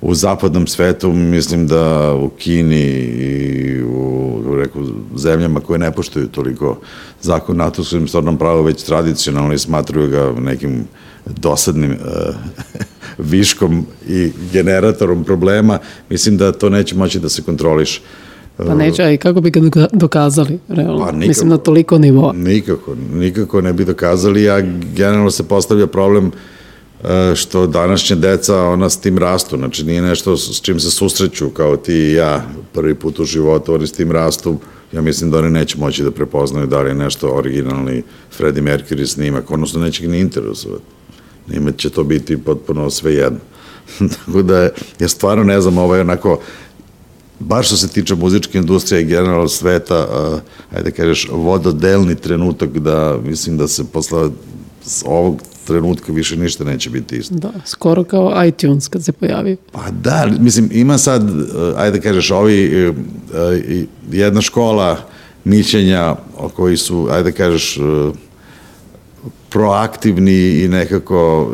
u 0.00 0.14
zapadnom 0.14 0.66
svetu, 0.66 1.12
mislim 1.12 1.66
da 1.66 2.14
u 2.14 2.28
Kini 2.28 2.80
i 2.80 3.82
u, 3.82 4.42
rekao, 4.56 4.82
zemljama 5.16 5.60
koje 5.60 5.78
ne 5.78 5.92
poštuju 5.92 6.28
toliko 6.28 6.78
zakon 7.22 7.56
na 7.56 7.64
autorskom 7.64 8.08
stvarnom 8.08 8.38
pravu 8.38 8.62
već 8.62 8.82
tradicionalno 8.82 9.54
i 9.54 9.58
smatruju 9.58 10.10
ga 10.10 10.32
nekim 10.40 10.84
dosadnim 11.26 11.90
uh, 11.90 12.34
viškom 13.30 13.86
i 14.08 14.30
generatorom 14.52 15.24
problema, 15.24 15.78
mislim 16.10 16.36
da 16.36 16.52
to 16.52 16.70
neće 16.70 16.96
moći 16.96 17.20
da 17.20 17.28
se 17.28 17.42
kontroliše. 17.42 18.00
Pa 18.56 18.74
neće, 18.74 19.14
i 19.14 19.16
kako 19.16 19.40
bi 19.40 19.50
ga 19.50 19.60
doka- 19.60 19.88
dokazali, 19.92 20.58
realno. 20.68 20.98
Pa, 20.98 21.12
nikako. 21.12 21.28
Mislim, 21.28 21.48
na 21.48 21.56
toliko 21.58 21.98
nivoa. 21.98 22.32
Nikako, 22.32 22.96
nikako 23.14 23.60
ne 23.60 23.72
bi 23.72 23.84
dokazali, 23.84 24.50
a 24.50 24.60
generalno 24.94 25.30
se 25.30 25.48
postavlja 25.48 25.86
problem 25.86 26.26
e, 26.26 26.30
što 27.36 27.66
današnje 27.66 28.16
deca, 28.16 28.62
ona 28.62 28.90
s 28.90 29.00
tim 29.00 29.18
rastu, 29.18 29.56
znači 29.56 29.84
nije 29.84 30.02
nešto 30.02 30.36
s 30.36 30.60
čim 30.60 30.80
se 30.80 30.90
susreću 30.90 31.50
kao 31.50 31.76
ti 31.76 31.94
i 31.94 32.12
ja 32.12 32.44
prvi 32.72 32.94
put 32.94 33.18
u 33.18 33.24
životu, 33.24 33.74
oni 33.74 33.86
s 33.86 33.92
tim 33.92 34.12
rastu, 34.12 34.56
ja 34.92 35.00
mislim 35.00 35.30
da 35.30 35.38
oni 35.38 35.50
neće 35.50 35.78
moći 35.78 36.02
da 36.02 36.10
prepoznaju 36.10 36.66
da 36.66 36.80
li 36.80 36.90
je 36.90 36.94
nešto 36.94 37.28
originalni 37.28 38.02
Freddie 38.36 38.62
Mercury 38.62 39.06
snimak, 39.06 39.50
odnosno 39.50 39.80
neće 39.80 40.02
ga 40.02 40.12
ni 40.12 40.18
interesovati. 40.18 40.84
Njima 41.48 41.72
će 41.72 41.90
to 41.90 42.04
biti 42.04 42.42
potpuno 42.42 42.90
sve 42.90 43.14
jedno. 43.14 43.38
Tako 44.26 44.42
da, 44.42 44.68
ja 44.98 45.08
stvarno 45.08 45.44
ne 45.44 45.60
znam, 45.60 45.78
ovo 45.78 45.94
je 45.94 46.00
onako, 46.00 46.40
baš 47.38 47.66
što 47.66 47.76
se 47.76 47.88
tiče 47.88 48.14
muzičke 48.14 48.58
industrije 48.58 49.02
i 49.02 49.06
generalno 49.06 49.48
sveta, 49.48 50.06
uh, 50.06 50.40
ajde 50.78 50.90
kažeš, 50.90 51.28
vododelni 51.32 52.14
trenutak 52.14 52.70
da, 52.70 53.18
mislim 53.24 53.56
da 53.56 53.68
se 53.68 53.84
posle 53.92 54.30
ovog 55.04 55.42
trenutka 55.68 56.12
više 56.12 56.36
ništa 56.36 56.64
neće 56.64 56.90
biti 56.90 57.16
isto. 57.16 57.34
Da, 57.34 57.52
skoro 57.64 58.04
kao 58.04 58.44
iTunes 58.44 58.88
kad 58.88 59.04
se 59.04 59.12
pojavi. 59.12 59.56
Pa 59.72 59.90
da, 59.90 60.28
mislim, 60.40 60.70
ima 60.72 60.98
sad, 60.98 61.30
uh, 61.30 61.46
ajde 61.76 62.00
kažeš, 62.00 62.30
ovi, 62.30 62.88
uh, 62.88 62.96
uh, 62.96 63.84
jedna 64.10 64.40
škola 64.40 64.98
mišljenja 65.44 66.16
o 66.36 66.48
koji 66.48 66.76
su, 66.76 67.08
ajde 67.10 67.32
kažeš, 67.32 67.78
uh, 67.78 68.14
proaktivni 69.48 70.62
i 70.62 70.68
nekako 70.68 71.52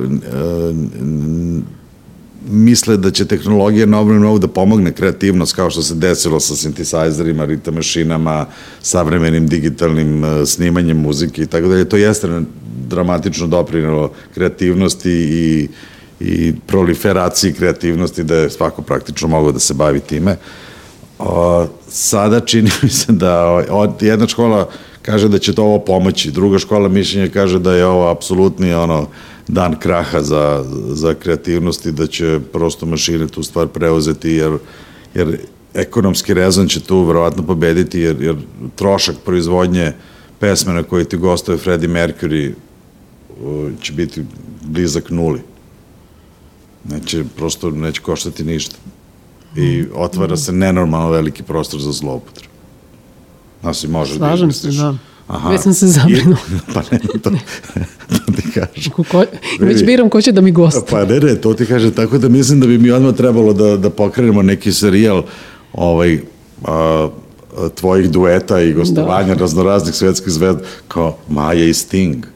misle 2.50 2.96
da 2.96 3.10
će 3.10 3.24
tehnologija 3.24 3.86
na 3.86 4.00
ovom 4.00 4.20
novu 4.20 4.38
da 4.38 4.48
pomogne 4.48 4.92
kreativnost 4.92 5.56
kao 5.56 5.70
što 5.70 5.82
se 5.82 5.94
desilo 5.94 6.40
sa 6.40 6.56
sintisajzerima, 6.56 7.44
rita 7.44 7.70
mašinama, 7.70 8.46
savremenim 8.82 9.46
digitalnim 9.46 10.24
uh, 10.24 10.48
snimanjem 10.48 11.00
muzike 11.00 11.42
i 11.42 11.46
tako 11.46 11.68
dalje. 11.68 11.88
To 11.88 11.96
jeste 11.96 12.42
dramatično 12.88 13.46
doprinelo 13.46 14.12
kreativnosti 14.34 15.10
i, 15.10 15.68
i 16.20 16.52
proliferaciji 16.66 17.52
kreativnosti 17.52 18.24
da 18.24 18.36
je 18.36 18.50
svako 18.50 18.82
praktično 18.82 19.28
mogao 19.28 19.52
da 19.52 19.58
se 19.58 19.74
bavi 19.74 20.00
time. 20.00 20.36
O, 21.18 21.66
sada 21.88 22.40
čini 22.40 22.70
mi 22.82 22.88
se 22.88 23.12
da 23.12 23.46
od, 23.70 24.02
jedna 24.02 24.28
škola 24.28 24.68
kaže 25.02 25.28
da 25.28 25.38
će 25.38 25.54
to 25.54 25.62
ovo 25.64 25.78
pomoći, 25.78 26.30
druga 26.30 26.58
škola 26.58 26.88
mišljenja 26.88 27.28
kaže 27.28 27.58
da 27.58 27.74
je 27.74 27.86
ovo 27.86 28.08
apsolutni 28.08 28.74
ono 28.74 29.06
dan 29.48 29.78
kraha 29.78 30.22
za, 30.22 30.64
za 30.88 31.14
kreativnost 31.14 31.86
i 31.86 31.92
da 31.92 32.06
će 32.06 32.40
prosto 32.52 32.86
mašine 32.86 33.26
tu 33.26 33.42
stvar 33.42 33.68
preuzeti 33.68 34.30
jer, 34.30 34.58
jer 35.14 35.38
ekonomski 35.74 36.34
rezon 36.34 36.68
će 36.68 36.80
tu 36.80 37.04
verovatno 37.04 37.42
pobediti 37.42 38.00
jer, 38.00 38.22
jer 38.22 38.36
trošak 38.76 39.16
proizvodnje 39.24 39.92
pesme 40.40 40.72
na 40.72 40.82
kojoj 40.82 41.04
ti 41.04 41.16
gostuje 41.16 41.58
Freddie 41.58 41.88
Mercury 41.88 42.52
o, 43.44 43.70
će 43.80 43.92
biti 43.92 44.24
blizak 44.62 45.10
nuli. 45.10 45.40
Neće, 46.84 47.24
prosto 47.36 47.70
neće 47.70 48.00
koštati 48.00 48.44
ništa. 48.44 48.76
I 49.56 49.84
otvara 49.94 50.36
se 50.36 50.52
nenormalno 50.52 51.10
veliki 51.10 51.42
prostor 51.42 51.80
za 51.80 51.92
zloupotrebu. 51.92 52.54
Znaš, 53.60 53.84
i 53.84 53.88
može 53.88 54.12
da 54.12 54.18
Slažem 54.18 54.52
se, 54.52 54.68
izmisliš. 54.68 54.98
Da. 55.28 55.49
Već 55.50 55.61
sam 55.61 55.75
se 55.75 55.87
zabrinula. 55.87 56.37
I- 56.50 56.73
pa 56.75 56.81
ne, 56.93 56.99
to, 56.99 57.31
to 58.26 58.33
ti 58.33 58.50
kažem. 58.54 58.93
Ko, 59.11 59.25
već 59.61 59.85
biram 59.85 60.09
ko 60.09 60.21
će 60.21 60.33
da 60.33 60.40
mi 60.40 60.52
gosti. 60.52 60.81
Pa 60.90 61.04
ne, 61.04 61.21
ne, 61.21 61.35
to 61.35 61.54
ti 61.54 61.66
kaže, 61.66 61.90
tako 61.90 62.19
da 62.19 62.28
mislim 62.28 62.61
da 62.61 62.66
bi 62.66 62.78
mi 62.78 62.90
odmah 62.90 63.14
trebalo 63.14 63.52
da, 63.52 63.76
da 63.76 63.90
pokrenemo 63.90 64.43
neki 64.43 64.73
serijal 64.73 65.23
ovaj, 65.73 66.19
a, 66.64 67.09
tvojih 67.75 68.11
dueta 68.11 68.61
i 68.61 68.73
gostovanja 68.73 69.35
da. 69.35 69.40
raznoraznih 69.40 69.95
svetskih 69.95 70.33
zvezda 70.33 70.62
kao 70.88 71.16
Maja 71.28 71.64
i 71.64 71.75
Sting 71.75 72.26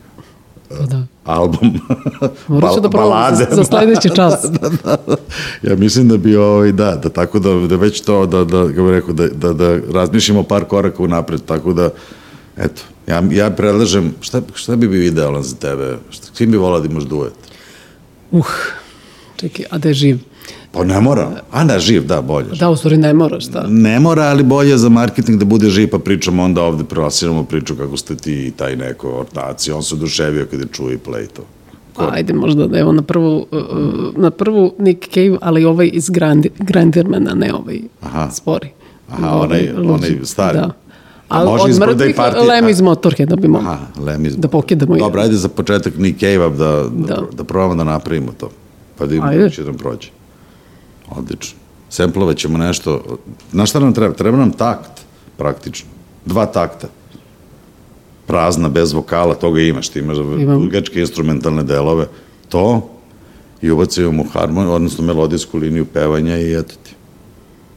Pa 0.69 0.87
da. 0.87 1.03
album 1.25 1.75
Morat 2.49 2.75
ću 2.75 2.81
da 2.81 2.91
probam 2.91 3.35
za, 3.37 3.47
za 3.51 3.65
sledeći 3.65 4.09
čas. 4.17 4.35
da, 4.43 4.69
da, 4.69 4.97
da. 5.07 5.17
Ja 5.63 5.77
mislim 5.77 6.09
da 6.09 6.17
bi 6.17 6.37
ovaj, 6.37 6.73
da, 6.73 6.97
da 6.97 7.09
tako 7.09 7.39
da, 7.39 7.55
da 7.67 7.77
već 7.77 8.01
to, 8.01 8.27
da, 8.27 8.45
da, 8.45 8.69
kako 8.69 8.83
bih 8.83 8.91
rekao, 8.91 9.13
da, 9.13 9.29
da, 9.29 9.53
da 9.53 9.79
razmišljamo 9.93 10.43
par 10.43 10.65
koraka 10.65 11.03
unapred, 11.03 11.41
tako 11.47 11.73
da, 11.73 11.91
eto, 12.59 12.83
ja, 13.07 13.23
ja 13.33 13.51
predlažem, 13.51 14.15
šta, 14.21 14.43
šta 14.55 14.77
bi 14.77 14.89
bio 14.89 15.03
idealan 15.03 15.43
za 15.43 15.57
tebe? 15.57 15.97
Šta, 16.11 16.27
s 16.27 16.39
kim 16.39 16.51
bi 16.51 16.57
volao 16.57 16.81
da 16.81 16.89
imaš 16.89 17.05
duet? 17.05 17.33
Uh, 18.31 18.47
čekaj, 19.37 19.65
a 19.71 19.79
da 19.79 19.89
je 19.89 19.95
živ? 19.95 20.19
Pa 20.73 20.85
ne 20.85 21.01
mora. 21.01 21.43
A 21.51 21.65
da, 21.65 21.79
živ, 21.79 22.05
da, 22.05 22.23
bolje. 22.23 22.47
Da, 22.51 22.69
u 22.71 22.77
stvari 22.77 22.97
ne 22.97 23.13
mora, 23.15 23.41
šta? 23.41 23.65
Ne 23.69 24.01
mora, 24.01 24.23
ali 24.23 24.43
bolje 24.43 24.79
za 24.79 24.89
marketing 24.89 25.39
da 25.39 25.45
bude 25.45 25.71
živ, 25.71 25.91
pa 25.91 25.99
pričamo 25.99 26.43
onda 26.43 26.63
ovde, 26.63 26.85
prelasiramo 26.85 27.45
priču 27.45 27.77
kako 27.77 27.97
ste 27.97 28.17
ti 28.17 28.47
i 28.47 28.51
taj 28.51 28.77
neko 28.77 29.11
ortaci. 29.11 29.73
On 29.73 29.83
se 29.83 29.95
oduševio 29.95 30.47
kada 30.47 30.63
je 30.63 30.69
čuo 30.73 30.91
i 30.91 30.99
play 30.99 31.27
to. 31.27 31.43
Pa, 31.95 32.11
ajde 32.13 32.33
možda 32.35 32.67
da 32.67 32.79
evo 32.79 32.93
na 32.93 33.03
prvu, 33.03 33.47
uh, 33.53 33.59
na 34.17 34.31
prvu 34.31 34.75
Nick 34.79 35.09
Cave, 35.09 35.39
ali 35.41 35.65
ovaj 35.65 35.91
iz 35.93 36.11
Grandi, 36.11 36.51
Grandirmana, 36.59 37.35
ne 37.35 37.55
ovaj 37.55 37.81
Aha. 38.03 38.31
spori. 38.31 38.69
Aha, 39.11 39.31
Ovaj 39.31 39.47
onaj- 39.49 39.73
luđi. 39.75 39.91
onaj 39.91 40.25
stari. 40.25 40.59
Da. 40.59 40.71
A 41.29 41.39
Ali 41.39 41.47
može 41.49 41.71
iz 41.71 41.79
Birthday 41.79 41.87
mrtvih 41.89 42.17
Party? 42.17 42.49
Lem 42.49 42.65
A- 42.65 42.71
iz 42.71 42.81
Motorheada 42.81 43.37
bi 43.37 43.49
mogli. 43.49 43.67
Aha, 43.67 43.79
Lemiz. 43.99 44.37
Da 44.37 44.49
pokidamo 44.49 44.97
i- 44.97 44.99
Dobro, 44.99 45.21
ajde 45.21 45.37
za 45.37 45.49
početak 45.49 45.99
Nick 45.99 46.21
Cave-a 46.21 46.49
da, 46.49 46.55
da, 46.89 47.07
Da. 47.07 47.23
da 47.33 47.45
probamo 47.45 47.75
da 47.75 47.85
napravimo 47.85 48.33
to. 48.33 48.51
Pa 48.99 49.07
da 49.07 49.15
imamo 49.15 49.33
da 49.35 49.51
će 49.51 49.63
nam 49.63 49.75
prođe. 49.77 50.09
Odlično. 51.11 51.59
Semplovat 51.91 52.37
ćemo 52.37 52.59
nešto. 52.59 53.03
Znaš 53.53 53.71
šta 53.71 53.81
nam 53.81 53.93
treba? 53.93 54.15
Treba 54.15 54.37
nam 54.37 54.51
takt, 54.53 54.91
praktično. 55.37 55.89
Dva 56.27 56.47
takta. 56.47 56.89
Prazna, 58.27 58.69
bez 58.69 58.93
vokala, 58.93 59.35
toga 59.35 59.61
imaš. 59.61 59.89
Ti 59.89 59.99
imaš 59.99 60.17
Imam. 60.17 60.61
dugačke 60.61 61.01
instrumentalne 61.01 61.63
delove. 61.63 62.07
To 62.49 62.89
i 63.63 63.71
ubacujemo 63.71 64.25
harmoniju, 64.25 64.73
odnosno 64.73 65.05
melodijsku 65.05 65.59
liniju 65.59 65.85
pevanja 65.85 66.39
i 66.39 66.55
eto 66.55 66.75
ti. 66.85 66.95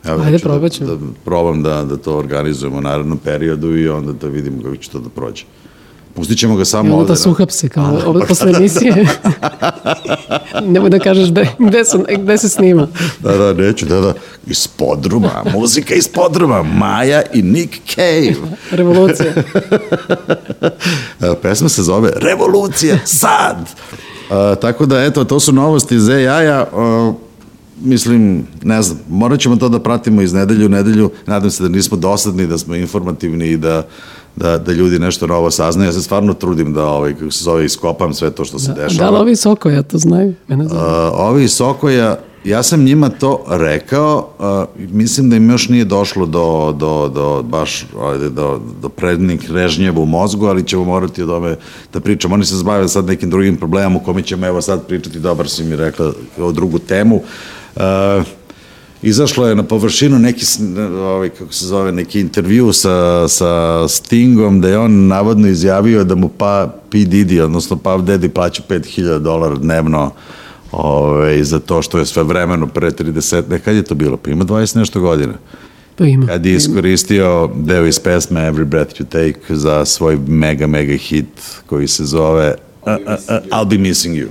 Evo, 0.05 0.23
Ajde, 0.23 0.39
ću 0.39 0.43
probat 0.43 0.71
ćemo. 0.71 0.89
Da, 0.89 0.95
da 0.95 1.05
probam 1.25 1.63
da, 1.63 1.83
da 1.83 1.97
to 1.97 2.17
organizujemo 2.17 2.77
u 2.77 2.81
narednom 2.81 3.17
periodu 3.17 3.77
i 3.77 3.89
onda 3.89 4.11
da 4.11 4.27
vidimo 4.27 4.63
kako 4.63 4.75
će 4.75 4.89
to 4.89 4.99
da 4.99 5.09
prođe. 5.09 5.43
Pustit 6.15 6.37
ćemo 6.37 6.55
ga 6.55 6.61
I 6.61 6.65
samo 6.65 6.81
onda 6.83 6.95
ovde. 6.95 7.07
da 7.07 7.11
na- 7.11 7.15
se 7.15 7.29
uhapse 7.29 7.69
kao 7.69 7.99
ovde 8.05 8.25
posle 8.25 8.51
emisije. 8.51 9.05
Nemoj 10.63 10.89
da 10.89 10.99
kažeš 10.99 11.31
gde, 11.31 11.47
gde, 11.59 11.85
su, 11.85 12.05
gde 12.11 12.37
se 12.37 12.49
snima. 12.49 12.87
Da, 13.19 13.37
da, 13.37 13.53
neću, 13.55 13.85
da, 13.85 14.01
da. 14.01 14.13
Iz 14.47 14.67
podruma, 14.67 15.43
muzika 15.53 15.93
iz 15.93 16.07
podruma, 16.07 16.63
Maja 16.63 17.21
i 17.33 17.41
Nick 17.41 17.73
Cave. 17.87 18.35
Revolucija. 18.71 19.33
E, 21.21 21.35
Pesma 21.41 21.69
se 21.69 21.83
zove 21.83 22.11
Revolucija 22.15 22.97
sad. 23.05 23.57
E, 24.21 24.55
tako 24.55 24.85
da, 24.85 25.03
eto, 25.03 25.23
to 25.23 25.39
su 25.39 25.51
novosti 25.51 25.95
iz 25.95 26.09
AI-a. 26.09 26.61
E, 26.61 27.30
mislim, 27.83 28.47
ne 28.63 28.81
znam, 28.81 28.99
morat 29.09 29.39
ćemo 29.39 29.55
to 29.55 29.69
da 29.69 29.79
pratimo 29.79 30.21
iz 30.21 30.33
nedelju 30.33 30.65
u 30.65 30.69
nedelju. 30.69 31.09
Nadam 31.25 31.51
se 31.51 31.63
da 31.63 31.69
nismo 31.69 31.97
dosadni, 31.97 32.47
da 32.47 32.57
smo 32.57 32.75
informativni 32.75 33.47
i 33.47 33.57
da 33.57 33.87
da, 34.35 34.57
da 34.57 34.71
ljudi 34.71 34.99
nešto 34.99 35.27
novo 35.27 35.51
saznaju. 35.51 35.87
Ja 35.87 35.93
se 35.93 36.01
stvarno 36.01 36.33
trudim 36.33 36.73
da, 36.73 36.85
ovaj, 36.85 37.13
kako 37.13 37.31
se 37.31 37.43
zove, 37.43 37.65
iskopam 37.65 38.13
sve 38.13 38.31
to 38.31 38.45
što 38.45 38.59
se 38.59 38.73
Da, 38.73 38.83
dešava. 38.83 39.05
da 39.05 39.15
li 39.17 39.21
ovi 39.21 39.35
Sokoja 39.35 39.83
to 39.83 39.97
znaju? 39.97 40.33
Mene 40.47 40.67
znam. 40.67 40.77
Uh, 40.81 41.11
ovi 41.13 41.47
Sokoja, 41.47 42.17
ja 42.43 42.63
sam 42.63 42.83
njima 42.83 43.09
to 43.09 43.43
rekao, 43.47 44.29
uh, 44.77 44.89
mislim 44.91 45.29
da 45.29 45.35
im 45.35 45.49
još 45.49 45.69
nije 45.69 45.85
došlo 45.85 46.25
do, 46.25 46.75
do, 46.79 47.11
do 47.13 47.43
baš 47.43 47.85
ajde, 48.11 48.29
do, 48.29 48.59
do 48.81 48.89
prednih 48.89 49.51
režnjeva 49.51 50.01
u 50.01 50.05
mozgu, 50.05 50.45
ali 50.45 50.63
ćemo 50.63 50.83
morati 50.83 51.23
o 51.23 51.27
tome 51.27 51.55
da 51.93 51.99
pričamo. 51.99 52.35
Oni 52.35 52.45
se 52.45 52.55
zbavaju 52.55 52.87
sad 52.89 53.05
nekim 53.05 53.29
drugim 53.29 53.57
problemom 53.57 53.95
u 53.95 53.99
kome 54.03 54.21
ćemo 54.21 54.47
evo 54.47 54.61
sad 54.61 54.87
pričati, 54.87 55.19
dobar 55.19 55.49
si 55.49 55.63
mi 55.63 55.75
rekla, 55.75 56.13
o 56.39 56.51
drugu 56.51 56.79
temu. 56.79 57.15
Uh, 57.15 57.21
izašlo 59.01 59.47
je 59.47 59.55
na 59.55 59.63
površinu 59.63 60.19
neki, 60.19 60.45
ovaj, 60.93 61.29
kako 61.29 61.53
se 61.53 61.65
zove, 61.65 61.91
neki 61.91 62.19
intervju 62.19 62.73
sa, 62.73 63.27
sa 63.27 63.87
Stingom, 63.87 64.61
da 64.61 64.69
je 64.69 64.77
on 64.77 65.07
navodno 65.07 65.47
izjavio 65.47 66.03
da 66.03 66.15
mu 66.15 66.29
pa 66.29 66.73
P. 66.89 66.97
Didi, 66.97 67.41
odnosno 67.41 67.75
Puff 67.75 68.03
Daddy 68.03 68.27
plaća 68.27 68.63
5000 68.69 69.19
dolara 69.19 69.55
dnevno 69.55 70.11
ovaj, 70.71 71.43
za 71.43 71.59
to 71.59 71.81
što 71.81 71.97
je 71.97 72.05
sve 72.05 72.23
vremeno 72.23 72.67
pre 72.67 72.91
30, 72.91 73.49
ne, 73.49 73.59
kad 73.59 73.75
je 73.75 73.83
to 73.83 73.95
bilo? 73.95 74.17
Pa 74.17 74.29
ima 74.29 74.45
20 74.45 74.77
nešto 74.77 74.99
godina. 74.99 75.33
Pa 75.95 76.05
ima. 76.05 76.27
Kad 76.27 76.45
je 76.45 76.53
iskoristio 76.53 77.49
deo 77.55 77.85
iz 77.85 77.99
pesme 77.99 78.51
Every 78.51 78.65
Breath 78.65 79.01
You 79.01 79.05
Take 79.05 79.55
za 79.55 79.85
svoj 79.85 80.17
mega, 80.27 80.67
mega 80.67 80.93
hit 80.93 81.27
koji 81.65 81.87
se 81.87 82.05
zove 82.05 82.55
uh, 82.81 82.87
uh, 82.87 82.97
uh, 83.07 83.59
I'll 83.59 83.69
Be 83.69 83.77
Missing 83.77 84.15
You. 84.15 84.27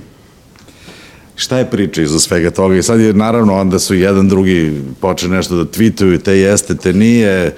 Šta 1.41 1.57
je 1.57 1.69
priča 1.69 2.01
iza 2.01 2.19
svega 2.19 2.51
toga? 2.51 2.75
I 2.75 2.83
sad 2.83 2.99
je 2.99 3.13
naravno 3.13 3.55
onda 3.55 3.79
su 3.79 3.95
jedan 3.95 4.29
drugi 4.29 4.81
počeli 4.99 5.31
nešto 5.31 5.55
da 5.55 5.71
tweetuju, 5.71 6.21
te 6.21 6.37
jeste, 6.37 6.75
te 6.75 6.93
nije. 6.93 7.45
E, 7.45 7.53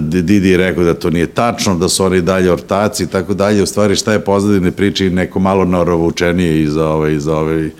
Didi 0.00 0.48
je 0.48 0.56
rekao 0.56 0.84
da 0.84 0.94
to 0.94 1.10
nije 1.10 1.26
tačno, 1.26 1.74
da 1.78 1.88
su 1.88 2.04
oni 2.04 2.22
dalje 2.22 2.52
ortaci 2.52 3.04
i 3.04 3.06
tako 3.06 3.34
dalje. 3.34 3.62
U 3.62 3.66
stvari 3.66 3.96
šta 3.96 4.12
je 4.12 4.24
pozadine 4.24 4.70
priče 4.70 5.06
i 5.06 5.10
neko 5.10 5.40
malo 5.40 5.64
norovučenije 5.64 6.62
iza 6.62 6.88
ove, 6.88 7.14
iza 7.14 7.36
ove 7.36 7.70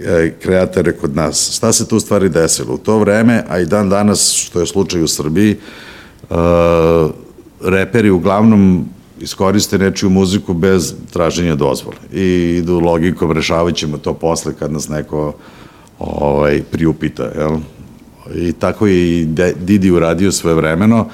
e, 0.00 0.32
kreatore 0.42 0.92
kod 0.92 1.16
nas. 1.16 1.56
Šta 1.56 1.72
se 1.72 1.88
tu 1.88 2.00
stvari 2.00 2.28
desilo? 2.28 2.74
U 2.74 2.78
to 2.78 2.98
vreme, 2.98 3.44
a 3.48 3.58
i 3.58 3.66
dan 3.66 3.88
danas, 3.88 4.34
što 4.34 4.60
je 4.60 4.66
slučaj 4.66 5.02
u 5.02 5.08
Srbiji, 5.08 5.56
uh, 6.30 6.36
reperi 7.64 8.10
uglavnom 8.10 8.88
iskoriste 9.20 9.78
nečiju 9.78 10.10
muziku 10.10 10.54
bez 10.54 10.94
traženja 11.12 11.54
dozvole 11.54 11.96
i 12.12 12.56
idu 12.58 12.80
logikom, 12.80 13.32
rešavat 13.32 13.74
ćemo 13.74 13.98
to 13.98 14.14
posle 14.14 14.54
kad 14.58 14.72
nas 14.72 14.88
neko 14.88 15.34
ovaj, 15.98 16.62
priupita, 16.70 17.22
jel? 17.22 17.56
I 18.34 18.52
tako 18.52 18.86
je 18.86 19.20
i 19.20 19.26
Didi 19.60 19.90
uradio 19.90 20.32
svoje 20.32 20.54
vremeno. 20.54 21.08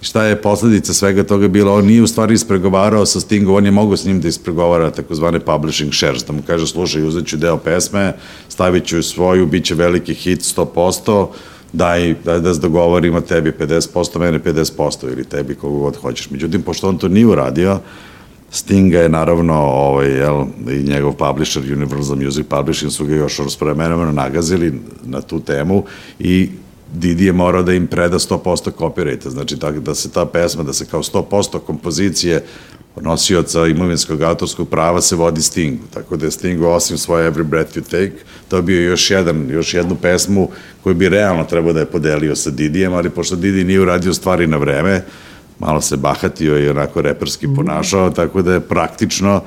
Šta 0.00 0.24
je 0.24 0.42
posledica 0.42 0.94
svega 0.94 1.24
toga 1.24 1.48
bila? 1.48 1.74
On 1.74 1.84
nije 1.84 2.02
u 2.02 2.06
stvari 2.06 2.34
ispregovarao 2.34 3.06
sa 3.06 3.20
Stingom, 3.20 3.54
on 3.54 3.64
je 3.64 3.70
mogao 3.70 3.96
s 3.96 4.04
njim 4.04 4.20
da 4.20 4.28
ispregovara 4.28 4.90
takozvane 4.90 5.40
publishing 5.40 5.94
shares, 5.94 6.24
da 6.24 6.32
mu 6.32 6.42
kaže, 6.46 6.66
slušaj, 6.66 7.02
uzet 7.02 7.26
ću 7.26 7.36
deo 7.36 7.56
pesme, 7.56 8.12
stavit 8.48 8.86
ću 8.86 9.02
svoju, 9.02 9.46
bit 9.46 9.64
će 9.64 9.74
veliki 9.74 10.14
hit 10.14 10.40
100%, 10.40 11.26
daj, 11.72 12.14
daj 12.24 12.40
da 12.40 12.54
se 12.54 12.60
dogovorimo 12.60 13.20
tebi 13.20 13.52
50%, 13.52 14.18
mene 14.18 14.38
50% 14.38 15.12
ili 15.12 15.24
tebi 15.24 15.54
kogo 15.54 15.78
god 15.78 15.96
hoćeš. 15.96 16.30
Međutim, 16.30 16.62
pošto 16.62 16.88
on 16.88 16.98
to 16.98 17.08
nije 17.08 17.26
uradio, 17.26 17.80
Stinga 18.50 18.98
je 18.98 19.08
naravno 19.08 19.54
ovaj, 19.54 20.08
jel, 20.08 20.44
i 20.70 20.82
njegov 20.82 21.12
publisher 21.12 21.62
Universal 21.72 22.16
Music 22.16 22.46
Publishing 22.48 22.92
su 22.92 23.06
ga 23.06 23.14
još 23.14 23.38
raspremenovano 23.38 24.12
nagazili 24.12 24.80
na 25.04 25.20
tu 25.20 25.40
temu 25.40 25.84
i 26.18 26.48
Didi 26.92 27.26
je 27.26 27.32
morao 27.32 27.62
da 27.62 27.72
im 27.72 27.86
preda 27.86 28.18
100% 28.18 28.70
copyrighta, 28.78 29.28
znači 29.28 29.58
tako 29.58 29.80
da 29.80 29.94
se 29.94 30.10
ta 30.10 30.26
pesma, 30.26 30.62
da 30.62 30.72
se 30.72 30.86
kao 30.86 31.02
100% 31.02 31.58
kompozicije 31.58 32.44
nosioca 33.00 33.66
imovinskog 33.66 34.22
autorskog 34.22 34.68
prava 34.68 35.00
se 35.00 35.16
vodi 35.16 35.42
Stingu, 35.42 35.82
tako 35.94 36.16
da 36.16 36.26
je 36.26 36.30
Stingu 36.30 36.66
osim 36.66 36.98
svoje 36.98 37.30
Every 37.30 37.42
Breath 37.42 37.76
You 37.76 37.82
Take 37.82 38.12
dobio 38.50 38.80
još, 38.80 39.10
jedan, 39.10 39.50
još 39.50 39.74
jednu 39.74 39.96
pesmu 40.02 40.48
koju 40.82 40.94
bi 40.94 41.08
realno 41.08 41.44
trebao 41.44 41.72
da 41.72 41.80
je 41.80 41.86
podelio 41.86 42.36
sa 42.36 42.50
Didijem, 42.50 42.92
ali 42.92 43.10
pošto 43.10 43.36
Didi 43.36 43.64
nije 43.64 43.80
uradio 43.80 44.14
stvari 44.14 44.46
na 44.46 44.56
vreme, 44.56 45.04
malo 45.58 45.80
se 45.80 45.96
bahatio 45.96 46.58
i 46.58 46.68
onako 46.68 47.02
reperski 47.02 47.48
ponašao, 47.56 48.10
tako 48.10 48.42
da 48.42 48.52
je 48.52 48.60
praktično 48.60 49.42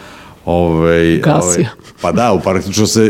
Ovaj, 0.46 1.18
Gasio. 1.18 1.50
ovaj, 1.50 1.66
pa 2.02 2.12
da, 2.12 2.34
u 2.34 2.40
praktično 2.40 2.88
se 2.88 3.06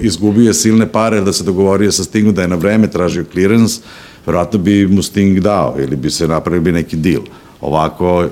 izgubio 0.00 0.54
silne 0.54 0.86
pare 0.92 1.20
da 1.20 1.32
se 1.32 1.44
dogovorio 1.44 1.92
sa 1.92 2.04
Stingom 2.04 2.34
da 2.34 2.42
je 2.42 2.48
na 2.48 2.56
vreme 2.56 2.90
tražio 2.90 3.24
clearance, 3.32 3.80
verovatno 4.26 4.58
bi 4.58 4.86
mu 4.86 5.02
Sting 5.02 5.40
dao 5.40 5.76
ili 5.78 5.96
bi 5.96 6.10
se 6.10 6.28
napravio 6.28 6.60
bi 6.60 6.72
neki 6.72 6.96
deal. 6.96 7.22
Ovako 7.60 8.28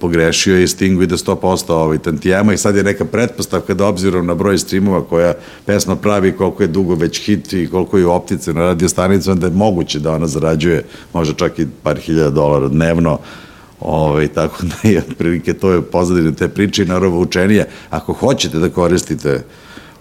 pogrešio 0.00 0.56
je 0.56 0.64
i 0.64 0.68
Sting 0.68 1.02
ide 1.02 1.14
100% 1.14 1.72
ovaj 1.72 1.98
tantijema 1.98 2.52
i 2.52 2.58
sad 2.58 2.76
je 2.76 2.82
neka 2.82 3.04
pretpostavka 3.04 3.74
da 3.74 3.86
obzirom 3.86 4.26
na 4.26 4.34
broj 4.34 4.58
streamova 4.58 5.04
koja 5.04 5.34
pesma 5.66 5.96
pravi 5.96 6.32
koliko 6.32 6.62
je 6.62 6.66
dugo 6.66 6.94
već 6.94 7.24
hit 7.24 7.52
i 7.52 7.68
koliko 7.70 7.98
je 7.98 8.06
optice 8.06 8.52
na 8.52 8.60
radio 8.60 8.88
stanicama 8.88 9.34
da 9.34 9.46
je 9.46 9.52
moguće 9.52 9.98
da 9.98 10.12
ona 10.12 10.26
zarađuje 10.26 10.84
možda 11.12 11.34
čak 11.34 11.58
i 11.58 11.66
par 11.82 11.96
hiljada 11.96 12.30
dolara 12.30 12.68
dnevno 12.68 13.18
Ove, 13.80 14.28
tako 14.28 14.56
da 14.62 14.88
je 14.88 14.98
otprilike 14.98 15.54
to 15.54 15.72
je 15.72 15.82
pozadine 15.82 16.34
te 16.34 16.48
priče 16.48 16.82
i 16.82 16.86
naravno 16.86 17.18
učenije. 17.18 17.68
Ako 17.90 18.12
hoćete 18.12 18.58
da 18.58 18.68
koristite 18.68 19.44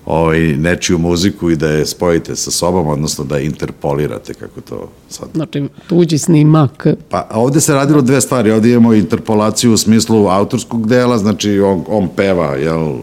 ovaj, 0.06 0.40
nečiju 0.40 0.98
muziku 0.98 1.50
i 1.50 1.56
da 1.56 1.70
je 1.70 1.86
spojite 1.86 2.36
sa 2.36 2.52
sobom, 2.52 2.88
odnosno 2.88 3.26
da 3.26 3.40
interpolirate, 3.40 4.34
kako 4.34 4.62
to 4.62 4.90
sad 5.10 5.30
Znači, 5.34 5.64
tuđi 5.88 6.18
snimak. 6.18 6.88
Pa 7.10 7.28
ovde 7.32 7.62
se 7.62 7.74
radilo 7.74 8.02
dve 8.02 8.22
stvari. 8.22 8.52
Ovde 8.52 8.72
imamo 8.72 8.94
interpolaciju 8.94 9.74
u 9.74 9.78
smislu 9.78 10.28
autorskog 10.28 10.88
dela, 10.88 11.18
znači 11.18 11.60
on, 11.60 11.84
on 11.88 12.10
peva, 12.16 12.56
jel, 12.56 12.94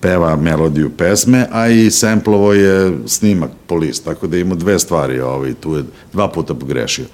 peva 0.00 0.36
melodiju 0.36 0.90
pesme, 0.90 1.46
a 1.52 1.68
i 1.68 1.90
semplovo 1.90 2.52
je 2.52 2.92
snimak 3.06 3.50
po 3.66 3.74
list, 3.74 4.04
tako 4.04 4.26
da 4.26 4.36
ima 4.36 4.54
dve 4.54 4.78
stvari, 4.78 5.20
ovaj, 5.20 5.54
tu 5.54 5.74
je 5.74 5.84
dva 6.12 6.28
puta 6.28 6.54
pogrešio. 6.54 7.04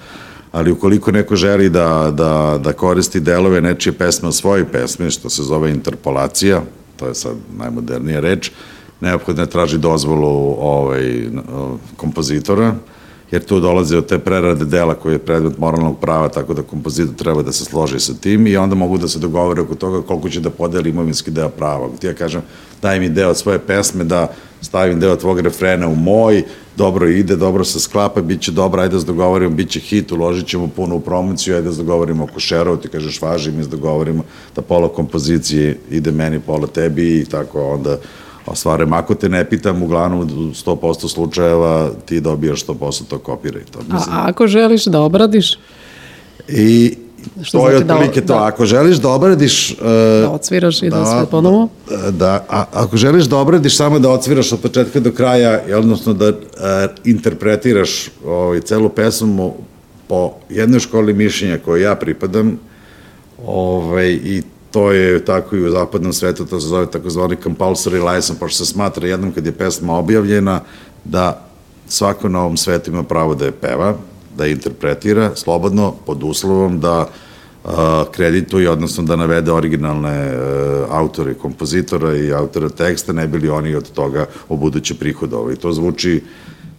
Ali 0.51 0.71
ukoliko 0.71 1.11
neko 1.11 1.35
želi 1.35 1.69
da, 1.69 2.11
da, 2.13 2.59
da 2.63 2.73
koristi 2.73 3.19
delove 3.19 3.61
nečije 3.61 3.93
pesme 3.93 4.27
o 4.27 4.31
svojoj 4.31 4.65
pesmi, 4.65 5.11
što 5.11 5.29
se 5.29 5.43
zove 5.43 5.71
interpolacija, 5.71 6.61
to 6.95 7.07
je 7.07 7.15
sad 7.15 7.35
najmodernija 7.57 8.19
reč, 8.19 8.51
neophodno 9.01 9.43
je 9.43 9.49
traži 9.49 9.77
dozvolu 9.77 10.57
ovaj, 10.59 11.29
kompozitora, 11.97 12.75
jer 13.31 13.43
tu 13.43 13.59
dolaze 13.59 13.97
od 13.97 14.05
te 14.05 14.19
prerade 14.19 14.65
dela 14.65 14.93
koji 14.93 15.13
je 15.13 15.19
predmet 15.19 15.57
moralnog 15.57 15.99
prava, 15.99 16.29
tako 16.29 16.53
da 16.53 16.61
kompozitor 16.61 17.15
treba 17.15 17.41
da 17.41 17.51
se 17.51 17.65
složi 17.65 17.99
sa 17.99 18.13
tim 18.13 18.47
i 18.47 18.57
onda 18.57 18.75
mogu 18.75 18.97
da 18.97 19.07
se 19.07 19.19
dogovore 19.19 19.61
oko 19.61 19.75
toga 19.75 20.01
koliko 20.01 20.29
će 20.29 20.39
da 20.39 20.49
podeli 20.49 20.89
imovinski 20.89 21.31
deo 21.31 21.49
prava. 21.49 21.89
Ti 21.99 22.07
ja 22.07 22.13
kažem, 22.13 22.41
daj 22.81 22.99
mi 22.99 23.09
deo 23.09 23.33
svoje 23.33 23.59
pesme, 23.59 24.03
da 24.03 24.33
stavim 24.61 24.99
deo 24.99 25.15
tvog 25.15 25.39
refrena 25.39 25.87
u 25.87 25.95
moj, 25.95 26.43
dobro 26.77 27.07
ide, 27.07 27.35
dobro 27.35 27.63
se 27.63 27.79
sklapa, 27.79 28.21
bit 28.21 28.41
će 28.41 28.51
dobro, 28.51 28.81
ajde 28.81 28.93
da 28.93 28.99
se 28.99 29.05
dogovorimo, 29.05 29.55
bit 29.55 29.69
će 29.69 29.79
hit, 29.79 30.11
uložit 30.11 30.47
ćemo 30.47 30.67
puno 30.67 30.95
u 30.95 30.99
promociju, 30.99 31.55
ajde 31.55 31.67
da 31.67 31.73
se 31.73 31.77
dogovorimo 31.77 32.23
oko 32.23 32.39
šerova, 32.39 32.77
ti 32.77 32.87
kažeš 32.87 33.21
važi, 33.21 33.51
mi 33.51 33.63
se 33.63 33.69
dogovorimo 33.69 34.23
da 34.55 34.61
pola 34.61 34.89
kompozicije 34.89 35.77
ide 35.89 36.11
meni, 36.11 36.39
pola 36.39 36.67
tebi 36.67 37.19
i 37.19 37.25
tako 37.25 37.73
onda 37.73 37.97
ostvarujem. 38.45 38.93
Ako 38.93 39.15
te 39.15 39.29
ne 39.29 39.49
pitam, 39.49 39.83
uglavnom 39.83 40.19
u 40.19 40.25
100% 40.25 41.07
slučajeva 41.09 41.89
ti 42.05 42.21
dobijaš 42.21 42.65
100% 42.65 43.03
to 43.07 43.17
copyright. 43.17 43.77
A, 43.91 43.95
a 43.97 44.29
ako 44.29 44.47
želiš 44.47 44.85
da 44.85 45.01
obradiš, 45.01 45.57
I 46.47 46.95
Što 47.43 47.57
to 47.57 47.69
je 47.69 47.75
znači 47.77 47.87
da- 47.87 47.93
otprilike 47.93 48.21
to. 48.21 48.33
da- 48.33 48.45
Ako 48.45 48.65
želiš 48.65 48.97
da 48.97 49.09
obradiš... 49.09 49.71
Uh, 49.71 49.77
da 50.21 50.29
odsviraš 50.29 50.81
i 50.83 50.89
da, 50.89 51.05
sve 51.05 51.25
ponovo? 51.25 51.69
Da, 51.89 52.11
da, 52.11 52.45
a, 52.49 52.65
ako 52.73 52.97
želiš 52.97 53.25
da 53.25 53.37
obradiš 53.37 53.77
samo 53.77 53.99
da 53.99 54.09
odsviraš 54.09 54.51
od 54.51 54.59
početka 54.59 54.99
do 54.99 55.11
kraja, 55.11 55.61
odnosno 55.77 56.13
da 56.13 56.29
uh, 56.29 56.35
interpretiraš 57.05 58.09
ovaj, 58.25 58.61
celu 58.61 58.89
pesmu 58.89 59.53
po 60.07 60.31
jednoj 60.49 60.79
školi 60.79 61.13
mišljenja 61.13 61.57
koju 61.57 61.81
ja 61.81 61.95
pripadam, 61.95 62.59
ovaj, 63.45 64.09
i 64.11 64.41
to 64.71 64.91
je 64.91 65.25
tako 65.25 65.55
i 65.55 65.65
u 65.65 65.71
zapadnom 65.71 66.13
svetu, 66.13 66.45
to 66.45 66.59
se 66.59 66.67
zove 66.67 66.85
takozvani 66.85 67.35
compulsory 67.35 68.13
license, 68.13 68.39
pošto 68.39 68.65
se 68.65 68.71
smatra 68.71 69.07
jednom 69.07 69.31
kad 69.31 69.45
je 69.45 69.51
pesma 69.51 69.97
objavljena, 69.97 70.61
da 71.03 71.45
svako 71.87 72.29
na 72.29 72.39
ovom 72.41 72.57
svetu 72.57 72.91
ima 72.91 73.03
pravo 73.03 73.35
da 73.35 73.45
je 73.45 73.51
peva, 73.51 73.95
da 74.37 74.45
je 74.45 74.51
interpretira 74.51 75.31
slobodno 75.35 75.93
pod 76.05 76.23
uslovom 76.23 76.79
da 76.79 77.09
a, 77.65 78.03
kredituje, 78.11 78.69
odnosno 78.69 79.03
da 79.03 79.15
navede 79.15 79.51
originalne 79.51 80.09
e, 80.09 80.37
autore, 80.89 81.33
kompozitora 81.33 82.15
i 82.15 82.33
autora 82.33 82.69
teksta, 82.69 83.13
ne 83.13 83.27
bili 83.27 83.49
oni 83.49 83.75
od 83.75 83.91
toga 83.91 84.25
u 84.49 84.57
buduće 84.57 84.95
prihodovali. 84.95 85.55
To 85.55 85.73
zvuči 85.73 86.23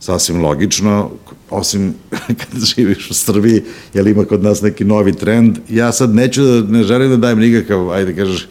sasvim 0.02 0.42
logično, 0.42 1.10
osim 1.50 1.94
kad 2.40 2.64
živiš 2.76 3.10
u 3.10 3.14
Srbiji, 3.14 3.62
jer 3.94 4.06
ima 4.06 4.24
kod 4.24 4.42
nas 4.42 4.62
neki 4.62 4.84
novi 4.84 5.12
trend. 5.12 5.58
Ja 5.68 5.92
sad 5.92 6.14
neću, 6.14 6.42
da, 6.42 6.72
ne 6.72 6.82
želim 6.82 7.10
da 7.10 7.16
dajem 7.16 7.38
nikakav, 7.38 7.90
ajde 7.90 8.16
kažeš, 8.16 8.48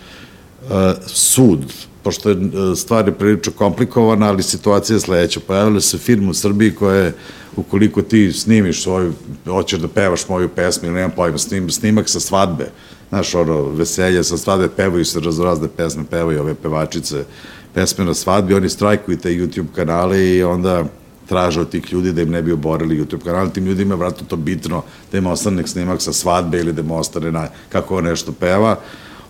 uh, 0.64 0.70
sud, 1.08 1.60
pošto 2.04 2.30
je 2.30 2.36
uh, 2.36 2.78
stvar 2.78 3.08
je 3.08 3.14
prilično 3.14 3.54
komplikovana, 3.54 4.28
ali 4.28 4.44
situacija 4.44 4.96
je 4.96 5.00
sledeća. 5.00 5.40
Pojavila 5.48 5.82
se 5.82 5.98
firma 5.98 6.30
u 6.30 6.34
Srbiji 6.34 6.76
koja 6.76 6.96
je, 6.96 7.14
ukoliko 7.56 8.02
ti 8.02 8.32
snimiš 8.32 8.84
svoju, 8.84 9.14
hoćeš 9.46 9.80
da 9.80 9.88
pevaš 9.88 10.30
moju 10.30 10.50
pesmu 10.50 10.88
ili 10.88 10.96
nemam 10.96 11.12
pojma, 11.16 11.38
snim, 11.38 11.70
snimak 11.70 12.10
sa 12.10 12.20
svadbe, 12.20 12.72
znaš, 13.10 13.36
ono, 13.36 13.62
veselje 13.62 14.24
sa 14.24 14.38
svadbe, 14.38 14.70
pevaju 14.78 15.06
se 15.06 15.20
razrazne 15.20 15.68
pesme, 15.78 16.04
pevaju 16.10 16.42
ove 16.42 16.56
pevačice, 16.56 17.26
pesme 17.74 18.06
na 18.06 18.14
svadbi, 18.14 18.54
oni 18.54 18.70
strajkuju 18.70 19.18
te 19.18 19.30
YouTube 19.30 19.72
kanale 19.76 20.30
i 20.30 20.44
onda 20.44 20.86
traže 21.32 21.62
od 21.62 21.70
tih 21.70 21.94
ljudi 21.94 22.12
da 22.12 22.22
im 22.22 22.32
ne 22.32 22.42
bi 22.42 22.52
oborili 22.52 23.00
YouTube 23.00 23.24
kanal, 23.24 23.50
tim 23.50 23.66
ljudima 23.66 23.94
je 23.94 24.00
vratno 24.00 24.28
to 24.28 24.36
bitno 24.36 24.84
da 25.12 25.18
im 25.18 25.28
ostane 25.32 25.64
snimak 25.68 26.02
sa 26.02 26.14
svadbe 26.14 26.60
ili 26.60 26.74
da 26.74 26.82
im 26.82 26.92
ostane 26.92 27.32
na, 27.32 27.48
kako 27.70 27.98
on 27.98 28.04
nešto 28.04 28.32
peva, 28.32 28.76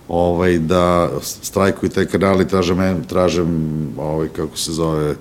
ovaj, 0.08 0.58
da 0.60 1.10
strajkuju 1.22 1.90
taj 1.90 2.06
kanal 2.06 2.42
i 2.42 2.48
traže, 2.48 2.74
men, 2.74 3.04
traže 3.06 3.46
ovaj, 3.98 4.28
kako 4.34 4.58
se 4.58 4.74
zove, 4.74 5.16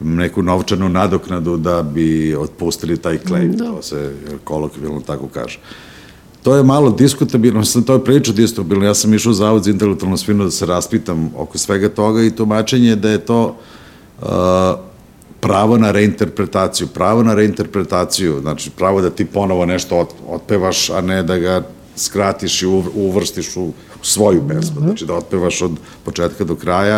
neku 0.00 0.42
novčanu 0.42 0.88
nadoknadu 0.88 1.56
da 1.56 1.82
bi 1.82 2.36
otpustili 2.38 2.96
taj 2.96 3.18
claim, 3.26 3.56
Da. 3.56 3.64
to 3.64 3.82
se 3.82 4.14
kolokvijalno 4.44 5.00
tako 5.00 5.28
kaže. 5.34 5.58
To 6.42 6.54
je 6.56 6.62
malo 6.62 6.90
diskutabilno, 6.90 7.64
sam 7.64 7.82
to 7.82 7.98
je 7.98 8.04
priča 8.04 8.32
diskutabilno, 8.32 8.86
ja 8.86 8.94
sam 8.94 9.14
išao 9.14 9.30
u 9.30 9.34
Zavod 9.34 9.64
za 9.64 9.70
intelektualnu 9.70 10.16
svinu 10.16 10.44
da 10.44 10.50
se 10.50 10.66
raspitam 10.66 11.30
oko 11.36 11.58
svega 11.58 11.88
toga 11.88 12.22
i 12.22 12.30
tumačenje 12.30 12.96
da 12.96 13.10
je 13.10 13.18
to 13.18 13.56
uh, 14.22 14.28
pravo 15.40 15.78
na 15.78 15.90
reinterpretaciju, 15.90 16.86
pravo 16.86 17.22
na 17.22 17.34
reinterpretaciju, 17.34 18.40
znači 18.40 18.70
pravo 18.70 19.00
da 19.00 19.10
ti 19.10 19.24
ponovo 19.24 19.66
nešto 19.66 19.98
ot, 19.98 20.08
otpevaš, 20.28 20.90
a 20.90 21.00
ne 21.00 21.22
da 21.22 21.38
ga 21.38 21.62
skratiš 21.96 22.62
i 22.62 22.66
uv- 22.66 22.90
uvrstiš 22.94 23.56
u, 23.56 23.62
u 23.62 23.72
svoju 24.02 24.48
pesmu, 24.48 24.80
znači 24.80 25.06
da 25.06 25.14
otpevaš 25.14 25.62
od 25.62 25.72
početka 26.04 26.44
do 26.44 26.54
kraja, 26.54 26.96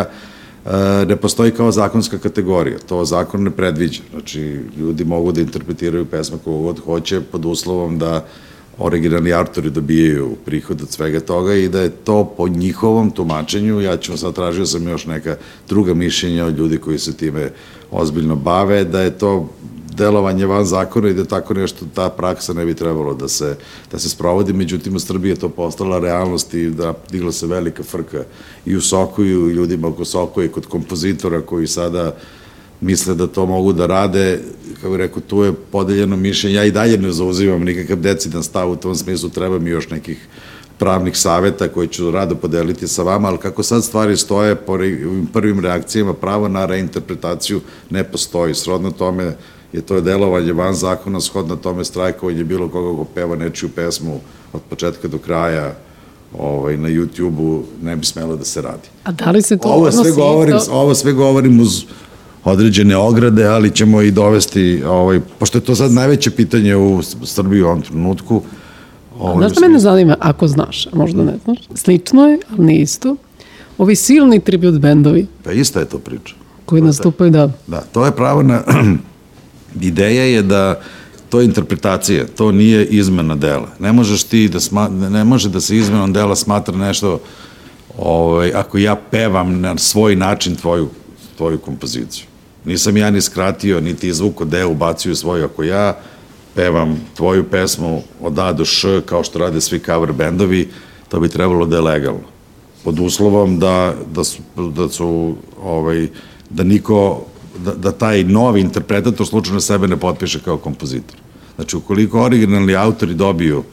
e, 0.65 1.05
ne 1.07 1.15
postoji 1.15 1.51
kao 1.51 1.71
zakonska 1.71 2.17
kategorija, 2.17 2.77
to 2.89 3.05
zakon 3.05 3.43
ne 3.43 3.51
predviđa, 3.51 4.01
znači 4.11 4.59
ljudi 4.77 5.05
mogu 5.05 5.31
da 5.31 5.41
interpretiraju 5.41 6.05
pesme 6.05 6.37
kogo 6.43 6.59
god 6.59 6.79
hoće 6.79 7.21
pod 7.21 7.45
uslovom 7.45 7.99
da 7.99 8.25
originalni 8.77 9.33
autori 9.33 9.69
dobijaju 9.69 10.35
prihod 10.45 10.81
od 10.81 10.89
svega 10.89 11.19
toga 11.19 11.55
i 11.55 11.69
da 11.69 11.81
je 11.81 11.89
to 11.89 12.33
po 12.37 12.47
njihovom 12.47 13.11
tumačenju, 13.11 13.81
ja 13.81 13.97
ću 13.97 14.17
sad 14.17 14.35
tražio 14.35 14.65
sam 14.65 14.87
još 14.87 15.05
neka 15.05 15.35
druga 15.69 15.93
mišljenja 15.93 16.45
od 16.45 16.57
ljudi 16.57 16.77
koji 16.77 16.99
se 16.99 17.17
time 17.17 17.51
ozbiljno 17.91 18.35
bave, 18.35 18.83
da 18.83 19.01
je 19.01 19.17
to 19.17 19.49
delovanje 19.95 20.45
van 20.45 20.65
zakona 20.65 21.09
i 21.09 21.13
da 21.13 21.25
tako 21.25 21.53
nešto, 21.53 21.85
ta 21.93 22.09
praksa 22.09 22.53
ne 22.53 22.65
bi 22.65 22.73
trebalo 22.73 23.13
da 23.13 23.27
se, 23.27 23.57
da 23.91 23.99
se 23.99 24.09
sprovodi, 24.09 24.53
međutim 24.53 24.95
u 24.95 24.99
Srbiji 24.99 25.29
je 25.29 25.35
to 25.35 25.49
postala 25.49 25.99
realnost 25.99 26.53
i 26.53 26.69
da 26.69 26.93
digla 27.11 27.31
se 27.31 27.47
velika 27.47 27.83
frka 27.83 28.23
i 28.65 28.75
u 28.75 28.81
Soku 28.81 29.23
i 29.23 29.37
u 29.37 29.49
ljudima 29.49 29.87
oko 29.87 30.05
Soku 30.05 30.43
i 30.43 30.47
kod 30.47 30.65
kompozitora 30.65 31.41
koji 31.41 31.67
sada 31.67 32.15
misle 32.83 33.15
da 33.15 33.27
to 33.27 33.45
mogu 33.45 33.73
da 33.73 33.85
rade, 33.85 34.39
kako 34.81 34.97
rekao, 34.97 35.21
tu 35.21 35.43
je 35.43 35.53
podeljeno 35.53 36.15
mišljenje, 36.17 36.55
ja 36.55 36.65
i 36.65 36.71
dalje 36.71 36.97
ne 36.97 37.11
zauzimam 37.11 37.63
nikakav 37.63 37.97
decidan 37.97 38.43
stav 38.43 38.71
u 38.71 38.75
tom 38.75 38.95
smislu, 38.95 39.29
treba 39.29 39.59
mi 39.59 39.69
još 39.69 39.89
nekih 39.89 40.27
pravnih 40.77 41.17
saveta 41.17 41.67
koje 41.67 41.87
ću 41.87 42.11
rado 42.11 42.35
podeliti 42.35 42.87
sa 42.87 43.03
vama, 43.03 43.27
ali 43.27 43.37
kako 43.37 43.63
sad 43.63 43.83
stvari 43.83 44.17
stoje 44.17 44.55
po 44.55 44.77
prvim 45.33 45.59
reakcijama, 45.59 46.13
pravo 46.13 46.47
na 46.47 46.65
reinterpretaciju 46.65 47.61
ne 47.89 48.03
postoji. 48.03 48.53
Srodno 48.53 48.91
tome 48.91 49.35
je 49.73 49.81
to 49.81 50.01
delovanje 50.01 50.53
van 50.53 50.73
zakona 50.73 51.21
shodno 51.21 51.55
tome 51.55 51.85
strajkovanje 51.85 52.43
bilo 52.43 52.69
koga 52.69 52.97
ko 52.97 53.05
peva 53.05 53.35
nečiju 53.35 53.69
pesmu 53.69 54.19
od 54.53 54.61
početka 54.69 55.07
do 55.07 55.17
kraja 55.17 55.75
ovaj, 56.39 56.77
na 56.77 56.89
YouTube-u 56.89 57.63
ne 57.81 57.95
bi 57.95 58.05
smelo 58.05 58.35
da 58.35 58.45
se 58.45 58.61
radi. 58.61 58.87
A 59.03 59.11
da 59.11 59.31
li 59.31 59.41
se 59.41 59.57
to 59.57 59.67
Ovo 59.67 59.91
sve 59.91 59.99
odnosi 60.01 60.15
govorim, 60.15 60.57
isto- 60.57 60.71
ovo 60.71 60.95
sve 60.95 61.13
govorim 61.13 61.59
uz 61.59 61.83
određene 62.43 62.97
ograde, 62.97 63.45
ali 63.45 63.71
ćemo 63.71 64.01
i 64.01 64.11
dovesti, 64.11 64.83
ovaj, 64.85 65.19
pošto 65.39 65.57
je 65.57 65.61
to 65.61 65.75
sad 65.75 65.91
najveće 65.91 66.31
pitanje 66.31 66.75
u 66.75 67.01
Srbiji 67.23 67.61
u 67.61 67.65
ovom 67.65 67.81
trenutku. 67.81 68.41
Ovaj, 69.19 69.37
Znaš 69.37 69.51
šta 69.51 69.61
mene 69.61 69.79
zanima, 69.79 70.15
ako 70.19 70.47
znaš, 70.47 70.87
možda 70.93 71.23
ne 71.23 71.33
znaš, 71.43 71.57
slično 71.75 72.27
je, 72.27 72.39
ali 72.51 72.65
nije 72.65 72.81
isto, 72.81 73.15
ovi 73.77 73.95
silni 73.95 74.39
tribut 74.39 74.79
bendovi 74.79 75.27
Pa 75.43 75.51
ista 75.51 75.79
je 75.79 75.85
to 75.85 75.97
priča. 75.97 76.35
koji 76.65 76.81
nastupaju, 76.81 77.31
da, 77.31 77.49
Da, 77.67 77.81
to 77.81 78.05
je 78.05 78.11
pravo 78.11 78.43
na... 78.43 78.61
Ideja 79.81 80.23
je 80.23 80.41
da 80.41 80.81
to 81.29 81.39
je 81.39 81.45
interpretacija, 81.45 82.25
to 82.35 82.51
nije 82.51 82.85
izmena 82.85 83.35
dela. 83.35 83.67
Ne 83.79 83.93
možeš 83.93 84.23
ti 84.23 84.49
da 84.49 84.59
sma, 84.59 84.89
ne 84.89 85.23
može 85.23 85.49
da 85.49 85.61
se 85.61 85.77
izmenom 85.77 86.13
dela 86.13 86.35
smatra 86.35 86.77
nešto 86.77 87.19
ovaj, 87.97 88.53
ako 88.53 88.77
ja 88.77 88.95
pevam 88.95 89.61
na 89.61 89.77
svoj 89.77 90.15
način 90.15 90.55
tvoju, 90.55 90.89
tvoju 91.37 91.57
kompoziciju. 91.57 92.25
Nisam 92.65 92.97
ja 92.97 93.11
ni 93.11 93.21
skratio, 93.21 93.81
niti 93.81 94.07
izvuko 94.07 94.45
deo 94.45 94.69
ubacio 94.69 95.15
svoju. 95.15 95.45
Ako 95.45 95.63
ja 95.63 95.97
pevam 96.55 97.01
tvoju 97.15 97.43
pesmu 97.43 98.01
od 98.21 98.39
A 98.39 98.53
do 98.53 98.65
Š, 98.65 99.01
kao 99.05 99.23
što 99.23 99.39
rade 99.39 99.61
svi 99.61 99.79
cover 99.79 100.11
bendovi, 100.11 100.69
to 101.09 101.19
bi 101.19 101.29
trebalo 101.29 101.65
da 101.65 101.75
je 101.75 101.81
legalno 101.81 102.33
pod 102.83 102.99
uslovom 102.99 103.59
da, 103.59 103.93
da 104.13 104.23
su, 104.23 104.41
da 104.75 104.89
su 104.89 105.35
ovaj, 105.63 106.07
da 106.49 106.63
niko 106.63 107.25
da, 107.57 107.73
da 107.73 107.91
taj 107.91 108.23
novi 108.23 108.61
interpretator 108.61 109.27
slučajno 109.27 109.59
sebe 109.59 109.87
ne 109.87 109.97
potpiše 109.97 110.39
kao 110.39 110.57
kompozitor. 110.57 111.17
Znači, 111.55 111.77
ukoliko 111.77 112.21
originalni 112.21 112.75
autori 112.75 113.13
dobiju 113.13 113.63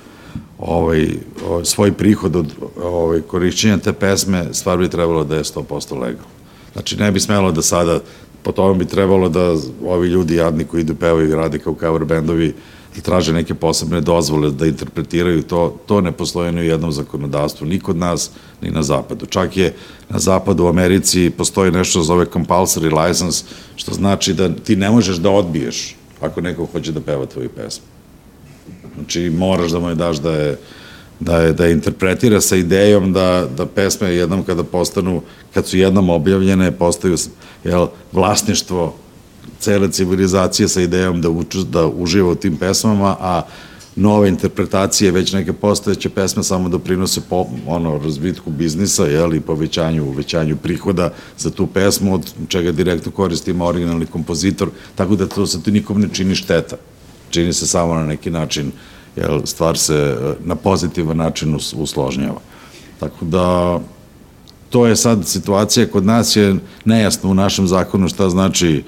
ovaj, 0.59 1.09
ovaj, 1.47 1.65
svoj 1.65 1.93
prihod 1.93 2.37
od 2.37 2.53
ovaj, 2.83 3.21
korišćenja 3.21 3.79
te 3.79 3.93
pesme, 3.93 4.45
stvar 4.53 4.79
bi 4.79 4.89
trebalo 4.89 5.25
da 5.25 5.37
je 5.37 5.45
100% 5.45 6.01
legalno. 6.01 6.31
Znači, 6.73 6.97
ne 6.97 7.13
bi 7.13 7.21
smelo 7.21 7.53
da 7.53 7.63
sada, 7.63 8.01
po 8.43 8.53
tome 8.53 8.79
bi 8.79 8.85
trebalo 8.85 9.29
da 9.29 9.55
ovi 9.85 10.09
ljudi 10.09 10.35
jadni 10.35 10.65
koji 10.65 10.81
idu 10.81 10.95
pevaju 10.95 11.29
i 11.29 11.35
rade 11.35 11.59
kao 11.59 11.77
cover 11.81 12.05
bendovi, 12.05 12.55
da 12.97 13.01
traže 13.01 13.33
neke 13.33 13.55
posebne 13.55 14.01
dozvole 14.01 14.51
da 14.51 14.67
interpretiraju 14.67 15.43
to, 15.43 15.77
to 15.87 16.01
ne 16.01 16.13
postoje 16.13 16.53
ni 16.53 16.61
u 16.61 16.65
jednom 16.65 16.93
zakonodavstvu, 16.93 17.67
ni 17.67 17.81
kod 17.81 17.97
nas, 17.97 18.31
ni 18.63 18.71
na 18.71 18.83
zapadu. 18.83 19.27
Čak 19.27 19.57
je 19.57 19.75
na 20.09 20.19
zapadu 20.19 20.65
u 20.65 20.69
Americi 20.69 21.31
postoji 21.31 21.71
nešto 21.71 21.91
što 21.91 22.03
zove 22.03 22.27
compulsory 22.27 23.07
license, 23.07 23.45
što 23.77 23.95
znači 23.95 24.35
da 24.35 24.49
ti 24.49 24.77
ne 24.77 24.91
možeš 24.91 25.17
da 25.17 25.31
odbiješ 25.31 25.97
ako 26.21 26.41
neko 26.41 26.67
hoće 26.73 26.93
da 26.93 27.01
peva 27.01 27.27
tvoju 27.27 27.49
pesmu. 27.49 27.87
Znači, 28.95 29.31
moraš 29.31 29.71
da 29.71 29.79
mu 29.79 29.89
je 29.89 29.95
daš 29.95 30.17
da 30.17 30.33
je, 30.33 30.59
da 31.21 31.37
je, 31.37 31.53
da 31.53 31.67
je 31.67 31.73
interpretira 31.73 32.41
sa 32.41 32.57
idejom 32.57 33.13
da, 33.13 33.47
da 33.57 33.67
pesme 33.67 34.15
jednom 34.15 34.43
kada 34.43 34.65
postanu, 34.65 35.23
kad 35.55 35.67
su 35.67 35.79
jednom 35.79 36.11
objavljene, 36.11 36.73
postaju 36.73 37.17
jel, 37.65 37.89
vlasništvo 38.13 38.95
cele 39.59 39.93
civilizacije 39.93 40.69
sa 40.69 40.81
idejom 40.81 41.21
da, 41.21 41.31
uču, 41.31 41.63
da 41.63 41.87
uživa 41.87 42.31
u 42.31 42.35
tim 42.35 42.57
pesmama, 42.57 43.17
a 43.21 43.43
nove 43.97 44.29
interpretacije, 44.29 45.11
već 45.11 45.33
neke 45.33 45.53
postojeće 45.53 46.09
pesme 46.09 46.43
samo 46.43 46.69
doprinose 46.69 47.21
po, 47.29 47.47
ono, 47.67 47.99
razvitku 47.99 48.51
biznisa 48.51 49.05
jel, 49.07 49.35
i 49.35 49.41
povećanju, 49.41 50.05
uvećanju 50.05 50.57
prihoda 50.57 51.13
za 51.39 51.51
tu 51.51 51.67
pesmu, 51.67 52.15
od 52.15 52.33
čega 52.49 52.73
direktno 52.73 53.13
koristi 53.13 53.55
originalni 53.61 54.07
kompozitor, 54.07 54.71
tako 54.95 55.17
da 55.17 55.27
to 55.27 55.47
se 55.47 55.63
tu 55.63 55.71
nikom 55.71 56.01
ne 56.01 56.09
čini 56.13 56.35
šteta. 56.35 56.77
Čini 57.31 57.53
se 57.53 57.67
samo 57.67 57.95
na 57.95 58.07
neki 58.07 58.31
način, 58.31 58.73
jel, 59.17 59.41
stvar 59.45 59.79
se 59.79 59.95
eh, 59.95 60.35
na 60.45 60.55
pozitivan 60.55 61.17
način 61.17 61.55
us, 61.55 61.75
usložnjava. 61.79 62.41
Tako 63.01 63.25
da, 63.25 63.81
to 64.71 64.87
je 64.87 64.97
sad 64.97 65.27
situacija 65.27 65.87
kod 65.87 66.07
nas 66.07 66.37
je 66.37 66.57
nejasno 66.85 67.31
u 67.31 67.35
našem 67.35 67.69
zakonu 67.69 68.09
šta 68.09 68.31
znači 68.31 68.83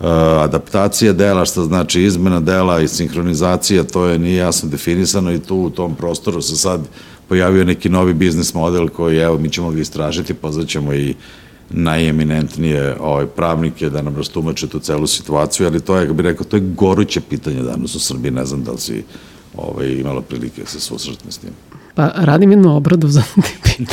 uh, 0.00 0.06
adaptacija 0.40 1.12
dela, 1.12 1.44
šta 1.44 1.64
znači 1.64 2.02
izmena 2.02 2.40
dela 2.40 2.80
i 2.80 2.88
sinhronizacija, 2.88 3.84
to 3.84 4.06
je 4.06 4.18
nije 4.18 4.36
jasno 4.36 4.68
definisano 4.68 5.32
i 5.32 5.38
tu 5.38 5.56
u 5.56 5.70
tom 5.70 5.94
prostoru 5.94 6.42
se 6.42 6.56
sad 6.56 6.80
pojavio 7.28 7.64
neki 7.64 7.88
novi 7.88 8.14
biznis 8.14 8.54
model 8.54 8.88
koji, 8.88 9.18
evo, 9.18 9.38
mi 9.38 9.50
ćemo 9.50 9.70
ga 9.70 9.80
istražiti, 9.80 10.34
pozvaćemo 10.34 10.94
i 10.94 11.14
najeminentnije 11.70 12.96
ovaj, 13.00 13.26
pravnike 13.26 13.90
da 13.90 14.02
nam 14.02 14.16
rastumače 14.16 14.66
tu 14.66 14.78
celu 14.78 15.06
situaciju, 15.06 15.66
ali 15.66 15.80
to 15.80 15.96
je, 15.96 16.02
kako 16.02 16.14
bih 16.14 16.24
rekao, 16.24 16.44
to 16.44 16.56
je 16.56 16.72
goruće 16.76 17.20
pitanje 17.20 17.62
danas 17.62 17.94
u 17.94 18.00
Srbiji, 18.00 18.32
ne 18.32 18.46
znam 18.46 18.64
da 18.64 18.72
li 18.72 18.78
si 18.78 19.04
ovaj, 19.54 19.88
imala 19.90 20.20
prilike 20.22 20.60
da 20.62 20.68
se 20.68 20.80
susretne 20.80 21.32
s 21.32 21.38
tim. 21.38 21.50
pa 21.94 22.10
radim 22.16 22.50
jednu 22.50 22.76
obradu 22.76 23.08
za 23.08 23.22
tipi. 23.34 23.84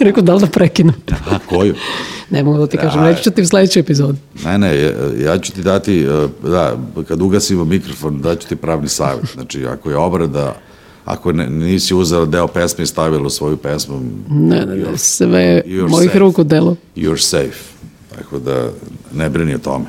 Rekao, 0.00 0.22
da 0.22 0.34
li 0.34 0.40
da 0.40 0.46
prekinem? 0.46 0.94
A, 1.26 1.38
koju? 1.40 1.74
Ne 2.30 2.42
mogu 2.44 2.58
da 2.58 2.66
ti 2.66 2.76
kažem, 2.76 3.00
Da. 3.00 3.08
reći 3.08 3.22
ću 3.22 3.30
ti 3.30 3.42
u 3.42 3.46
sledećoj 3.46 3.80
epizodi. 3.80 4.18
Ne, 4.44 4.58
ne, 4.58 4.92
ja- 5.18 5.38
ću 5.38 5.52
ti 5.52 5.62
dati, 5.62 6.00
e, 6.00 6.06
da, 6.44 6.76
kad 7.08 7.22
ugasimo 7.22 7.64
mikrofon, 7.64 8.20
daću 8.20 8.48
ti 8.48 8.56
pravni 8.56 8.88
savjet. 8.88 9.26
Znači, 9.34 9.66
ako 9.66 9.90
je 9.90 9.96
obrada, 9.96 10.56
ako 11.04 11.32
ne, 11.32 11.46
nisi 11.48 11.94
uzela 11.94 12.24
deo 12.24 12.46
pesme 12.46 12.84
i 12.84 12.88
stavila 12.88 13.22
u 13.22 13.30
svoju 13.30 13.56
pesmu, 13.56 14.00
Ne, 14.30 14.56
ne, 14.58 14.76
ne, 14.76 14.98
sve 14.98 15.62
mojih 15.88 16.16
ruku 16.16 16.44
delo. 16.44 16.76
you're 16.96 17.20
safe. 17.20 17.62
Tako 18.14 18.38
da, 18.38 18.68
ne 19.14 19.28
brini 19.28 19.54
o 19.54 19.58
tome. 19.58 19.84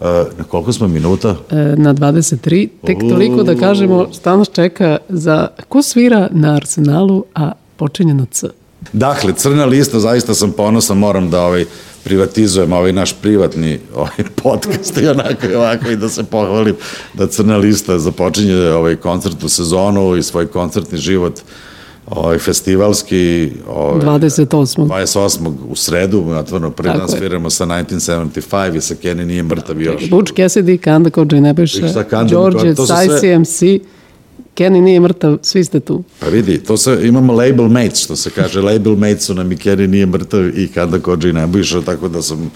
E, 0.00 0.04
na 0.38 0.44
koliko 0.44 0.72
smo 0.72 0.88
minuta? 0.88 1.36
E, 1.50 1.54
na 1.76 1.94
23, 1.94 2.68
tek 2.86 2.98
toliko 2.98 3.42
da 3.42 3.54
kažemo 3.54 4.08
šta 4.12 4.36
nas 4.36 4.48
čeka 4.52 4.96
za 5.08 5.48
ko 5.68 5.82
svira 5.82 6.28
na 6.30 6.54
Arsenalu, 6.54 7.24
a 7.34 7.52
počinje 7.76 8.14
na 8.14 8.26
C. 8.30 8.48
Dakle, 8.92 9.32
crna 9.32 9.64
lista, 9.64 10.00
zaista 10.00 10.34
sam 10.34 10.52
ponosan, 10.52 10.98
moram 10.98 11.30
da 11.30 11.42
ovaj, 11.42 11.64
privatizujem 12.04 12.72
ovaj 12.72 12.92
naš 12.92 13.12
privatni 13.12 13.78
ovaj 13.94 14.24
podcast 14.42 14.98
i 14.98 15.06
onako 15.06 15.46
i 15.46 15.54
ovako 15.54 15.90
i 15.90 15.96
da 15.96 16.08
se 16.08 16.24
pohvalim 16.24 16.76
da 17.14 17.26
crna 17.26 17.56
lista 17.56 17.98
započinje 17.98 18.70
ovaj 18.70 18.96
koncertnu 18.96 19.48
sezonu 19.48 20.16
i 20.16 20.22
svoj 20.22 20.46
koncertni 20.46 20.98
život 20.98 21.40
ovaj 22.10 22.38
festivalski 22.38 23.50
ovaj 23.68 24.00
28. 24.00 24.86
28. 24.86 25.52
u 25.68 25.76
sredu, 25.76 26.24
otvorno 26.28 26.70
prvi 26.70 26.88
Tako 26.88 26.98
dan 26.98 27.08
je. 27.14 27.18
sviramo 27.18 27.50
sa 27.50 27.66
1975 27.66 28.76
i 28.76 28.80
sa 28.80 28.94
Kenny 28.94 29.24
nije 29.24 29.42
mrtav 29.42 29.80
još. 29.80 30.10
Butch 30.10 30.32
Cassidy, 30.32 30.78
Kanda 30.78 31.10
Kođe 31.10 31.36
Kanda, 32.10 32.30
George, 32.30 32.70
ICMC, 32.70 33.62
Kenny 34.54 34.80
nije 34.80 35.00
mrtav, 35.00 35.38
svi 35.42 35.64
ste 35.64 35.80
tu. 35.80 36.04
Pa 36.20 36.26
vidi, 36.26 36.58
to 36.58 36.76
se, 36.76 36.98
imamo 37.02 37.32
label 37.32 37.68
mates, 37.68 38.04
što 38.04 38.16
se 38.16 38.30
kaže, 38.30 38.60
label 38.60 38.96
mates 38.96 39.24
su 39.26 39.34
nam 39.34 39.52
i 39.52 39.56
Kenny 39.56 39.86
nije 39.86 40.06
mrtav 40.06 40.58
i 40.58 40.68
Kanda 40.68 40.98
Kođe 40.98 41.30
i 41.30 41.32
Nebojša, 41.32 41.80
tako 41.82 42.08
da 42.08 42.22
sam 42.22 42.50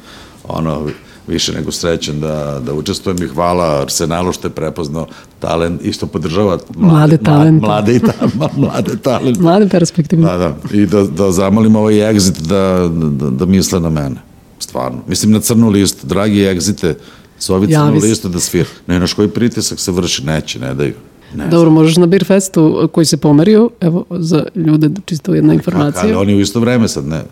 ono, 0.45 0.89
više 1.27 1.53
nego 1.53 1.73
srećen 1.73 2.21
da, 2.21 2.61
da 2.67 2.75
učestvujem 2.75 3.23
i 3.23 3.27
hvala 3.27 3.81
Arsenalu 3.83 4.33
što 4.33 4.49
je 4.49 4.53
prepoznao 4.53 5.07
talent 5.39 5.85
i 5.85 5.93
što 5.93 6.07
podržava 6.07 6.59
Mlade 6.77 7.17
talente. 7.17 7.67
Mlade, 7.67 7.97
i 7.97 8.01
ta, 8.01 8.13
mlade 8.57 8.97
talente. 8.97 9.41
Mlade 9.41 9.69
perspektivne. 9.69 10.27
Da, 10.27 10.37
da. 10.37 10.77
I 10.77 10.87
da, 10.87 11.03
da 11.03 11.33
zamolim 11.33 11.77
ovaj 11.77 11.95
exit 11.95 12.41
da, 12.41 12.89
da, 13.11 13.31
da 13.31 13.47
misle 13.47 13.81
na 13.81 13.91
mene. 13.91 14.17
Stvarno. 14.59 14.99
Mislim 15.09 15.33
na 15.33 15.41
crnu 15.41 15.69
listu. 15.69 16.07
Dragi 16.07 16.41
exite, 16.41 16.95
sovi 17.39 17.67
crnu 17.67 17.99
listu 18.03 18.29
da 18.29 18.41
svira. 18.41 18.69
Ne, 18.87 19.01
naš 19.01 19.13
koji 19.13 19.29
pritisak 19.29 19.81
se 19.81 19.93
vrši, 19.93 20.25
neće, 20.25 20.59
ne 20.59 20.75
daju. 20.75 20.95
Ne. 21.35 21.49
Dobro, 21.49 21.71
možeš 21.71 21.97
na 21.97 22.07
Beer 22.07 22.25
Festu 22.25 22.89
koji 22.93 23.07
se 23.07 23.17
pomerio, 23.17 23.71
evo 23.81 24.05
za 24.11 24.45
ljude 24.55 24.91
čisto 25.05 25.35
jedna 25.35 25.55
informacija. 25.55 26.03
Ali 26.03 26.15
oni 26.15 26.35
u 26.35 26.41
isto 26.41 26.61
vreme 26.61 26.89
sad, 26.89 27.07
ne. 27.07 27.23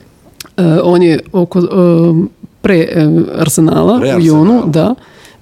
E, 0.56 0.80
on 0.82 1.02
je 1.02 1.20
oko, 1.32 1.58
e, 1.58 1.64
pre 2.62 2.76
e, 2.76 3.08
Arsenala 3.36 3.98
Pre 4.00 4.16
u 4.16 4.20
junu, 4.20 4.62
da. 4.66 4.94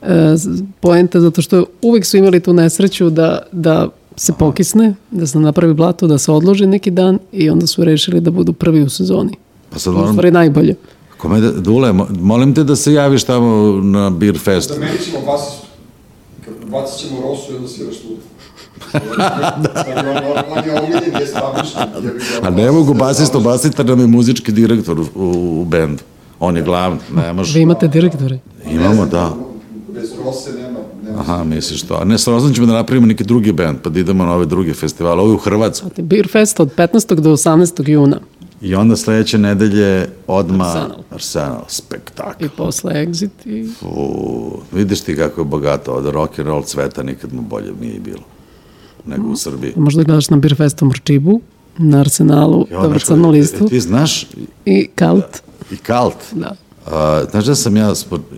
E, 0.02 0.35
poenta 0.81 1.20
zato 1.20 1.42
što 1.42 1.64
uvek 1.83 2.04
su 2.07 2.16
imali 2.16 2.40
tu 2.40 2.52
nesreću 2.52 3.11
da, 3.11 3.38
da 3.52 3.88
se 4.16 4.33
pokisne, 4.38 4.94
da 5.11 5.26
se 5.26 5.38
napravi 5.38 5.74
blato, 5.74 6.07
da 6.07 6.18
se 6.18 6.33
odloži 6.33 6.66
neki 6.66 6.90
dan 6.90 7.18
i 7.33 7.50
onda 7.50 7.66
su 7.66 7.85
rešili 7.85 8.20
da 8.20 8.31
budu 8.31 8.52
prvi 8.52 8.83
u 8.83 8.88
sezoni. 8.88 9.33
Pa 9.70 9.78
sad 9.78 9.94
moram, 9.94 10.12
stvari 10.12 10.31
najbolje. 10.31 10.74
kome 11.18 11.40
da, 11.40 11.52
Dule, 11.52 11.92
mo- 11.92 12.20
molim 12.20 12.54
te 12.54 12.64
da 12.64 12.76
se 12.76 12.92
javiš 12.92 13.24
tamo 13.24 13.81
na 13.83 14.11
Beer 14.11 14.38
Fest. 14.38 14.70
Da 14.70 14.78
meni 14.78 14.98
ćemo. 15.04 15.18
Kad 16.44 16.70
bacit 16.70 16.98
ćemo 17.09 17.20
rosu 17.20 17.52
i 17.52 17.57
onda 17.57 17.68
sviraš 17.68 17.96
tu. 17.96 18.09
da. 19.62 19.85
Stavišni. 21.26 21.81
A 22.42 22.50
ne 22.50 22.70
mogu 22.70 22.94
basisto, 22.94 23.40
basista 23.40 23.83
nam 23.83 24.00
je 24.00 24.07
muzički 24.07 24.52
direktor 24.52 25.00
u, 25.00 25.07
u, 25.14 25.61
u 25.61 25.64
bendu. 25.64 26.02
On 26.40 26.57
je 26.57 26.62
glavni, 26.62 26.98
ne 27.12 27.33
može. 27.33 27.59
Vi 27.59 27.62
imate 27.62 27.88
direktore. 27.88 28.38
Imamo, 28.70 29.07
da. 29.07 29.35
Bez 29.88 30.11
rose 30.24 30.51
nema, 30.53 30.79
nema 31.05 31.20
Aha, 31.20 31.44
misliš 31.44 31.83
to. 31.83 31.94
A 31.94 32.05
ne, 32.05 32.18
sa 32.18 32.31
Rozom 32.31 32.55
ćemo 32.55 32.66
da 32.66 32.72
napravimo 32.72 33.07
neki 33.07 33.24
drugi 33.24 33.53
band, 33.53 33.79
pa 33.83 33.90
da 33.90 34.01
idemo 34.01 34.24
na 34.24 34.35
ove 34.35 34.46
druge 34.46 34.74
festivale. 34.74 35.20
Ovo 35.20 35.31
je 35.31 35.35
u 35.35 35.38
Hrvatsku. 35.38 35.88
Beer 35.98 36.29
Fest 36.29 36.61
od 36.61 36.74
15. 36.77 37.14
do 37.14 37.31
18. 37.33 37.88
juna. 37.88 38.20
I 38.61 38.74
onda 38.74 38.96
sledeće 38.96 39.38
nedelje 39.38 40.09
odma 40.27 40.64
Arsenal. 40.64 40.98
Arsenal, 41.11 41.62
spektakl. 41.68 42.44
I 42.44 42.48
posle 42.48 42.92
exit 42.96 43.46
i 43.46 43.68
U, 43.83 44.51
vidiš 44.72 45.01
ti 45.01 45.16
kako 45.16 45.40
je 45.40 45.44
bogato, 45.44 45.92
od 45.92 46.07
rock 46.07 46.38
and 46.38 46.48
roll 46.48 46.62
cveta 46.62 47.03
nikad 47.03 47.33
mu 47.33 47.42
bolje 47.42 47.72
nije 47.81 47.94
i 47.94 48.01
bilo 48.01 48.22
nego 49.07 49.29
u 49.29 49.37
Srbiji. 49.37 49.72
možda 49.77 50.03
gledaš 50.03 50.31
na 50.31 50.37
Beer 50.37 50.57
Festu 50.57 50.85
Mrčibu, 50.85 51.40
na 51.79 52.01
Arsenalu, 52.01 52.66
dobro 52.72 52.98
što- 52.98 53.07
crnu 53.07 53.29
e, 53.29 53.31
listu 53.31 53.68
Ti 53.68 53.81
znaš 53.81 54.27
i 54.66 54.88
Kalt. 54.94 55.42
I 55.70 55.76
Kalt. 55.76 56.16
Da. 56.33 56.57
A, 56.87 57.24
znaš 57.31 57.44
da 57.44 57.54
sam 57.54 57.76
ja 57.76 57.92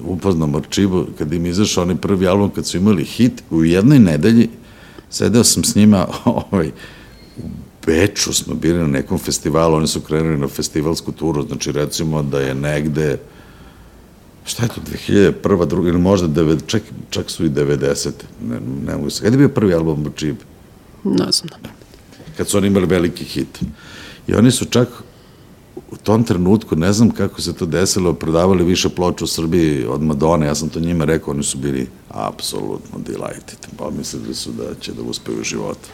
upoznao 0.04 0.48
Marčibu 0.48 1.06
kad 1.18 1.32
im 1.32 1.46
izašao 1.46 1.82
onaj 1.82 1.96
prvi 1.96 2.26
album 2.26 2.50
kad 2.50 2.66
su 2.66 2.76
imali 2.76 3.04
hit 3.04 3.42
u 3.50 3.64
jednoj 3.64 3.98
nedelji 3.98 4.48
sedeo 5.10 5.44
sam 5.44 5.64
s 5.64 5.74
njima 5.74 6.06
ovaj, 6.24 6.70
u 7.38 7.42
Beču 7.86 8.32
smo 8.32 8.54
bili 8.54 8.78
na 8.78 8.86
nekom 8.86 9.18
festivalu 9.18 9.76
oni 9.76 9.86
su 9.86 10.00
krenuli 10.00 10.38
na 10.38 10.48
festivalsku 10.48 11.12
turu 11.12 11.42
znači 11.42 11.72
recimo 11.72 12.22
da 12.22 12.40
je 12.40 12.54
negde 12.54 13.18
šta 14.44 14.62
je 14.62 14.68
to 14.68 14.80
2001. 15.08 15.66
druga 15.66 15.88
ili 15.88 15.98
možda 15.98 16.28
9, 16.28 16.58
čak, 16.66 16.82
čak 17.10 17.30
su 17.30 17.44
i 17.44 17.50
90. 17.50 18.10
Ne, 18.48 18.60
ne 18.86 18.96
mogu 18.96 19.10
se. 19.10 19.22
Kada 19.22 19.34
je 19.34 19.38
bio 19.38 19.48
prvi 19.48 19.74
album 19.74 20.02
Marčibe? 20.02 20.44
Ne 21.04 21.32
znam. 21.32 21.60
kad 22.36 22.48
su 22.48 22.58
oni 22.58 22.66
imali 22.66 22.86
veliki 22.86 23.24
hit. 23.24 23.60
I 24.26 24.34
oni 24.34 24.50
su 24.50 24.64
čak 24.64 24.88
u 25.90 25.96
tom 25.96 26.24
trenutku, 26.24 26.76
ne 26.76 26.92
znam 26.92 27.10
kako 27.10 27.40
se 27.40 27.52
to 27.52 27.66
desilo, 27.66 28.12
prodavali 28.12 28.64
više 28.64 28.88
ploča 28.88 29.24
u 29.24 29.28
Srbiji 29.28 29.84
od 29.84 30.02
Madone, 30.02 30.46
ja 30.46 30.54
sam 30.54 30.68
to 30.68 30.80
njima 30.80 31.04
rekao, 31.04 31.34
oni 31.34 31.42
su 31.42 31.58
bili 31.58 31.88
apsolutno 32.08 32.98
delighted, 32.98 33.66
pa 33.76 33.90
mislili 33.90 34.34
su 34.34 34.50
da 34.50 34.74
će 34.80 34.92
da 34.92 35.02
uspeju 35.02 35.40
u 35.40 35.44
životu. 35.44 35.88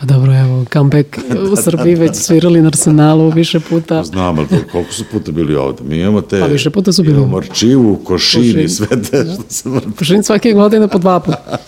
Pa 0.00 0.06
dobro, 0.06 0.34
evo, 0.38 0.64
comeback 0.72 1.18
u 1.52 1.56
Srbiji 1.56 1.94
već 1.94 2.16
svirali 2.16 2.62
na 2.62 2.66
Arsenalu 2.68 3.30
više 3.30 3.60
puta. 3.60 4.04
Znam, 4.04 4.38
ali 4.38 4.48
koliko 4.72 4.92
su 4.92 5.04
puta 5.12 5.32
bili 5.32 5.56
ovde? 5.56 5.82
Mi 5.84 5.98
imamo 5.98 6.20
te... 6.20 6.40
Pa 6.40 6.46
više 6.46 6.70
puta 6.70 6.92
su 6.92 7.02
bili. 7.02 7.16
Imamo 7.16 7.36
Arčivu, 7.36 7.96
Košin 8.04 8.42
i 8.44 8.52
Košin. 8.52 8.68
sve 8.68 9.02
te 9.02 9.24
što 9.34 9.42
se... 9.48 9.70
Pošin 9.98 10.22
svake 10.22 10.52
godine 10.52 10.88
po 10.88 10.98
dva 10.98 11.20
puta. 11.20 11.58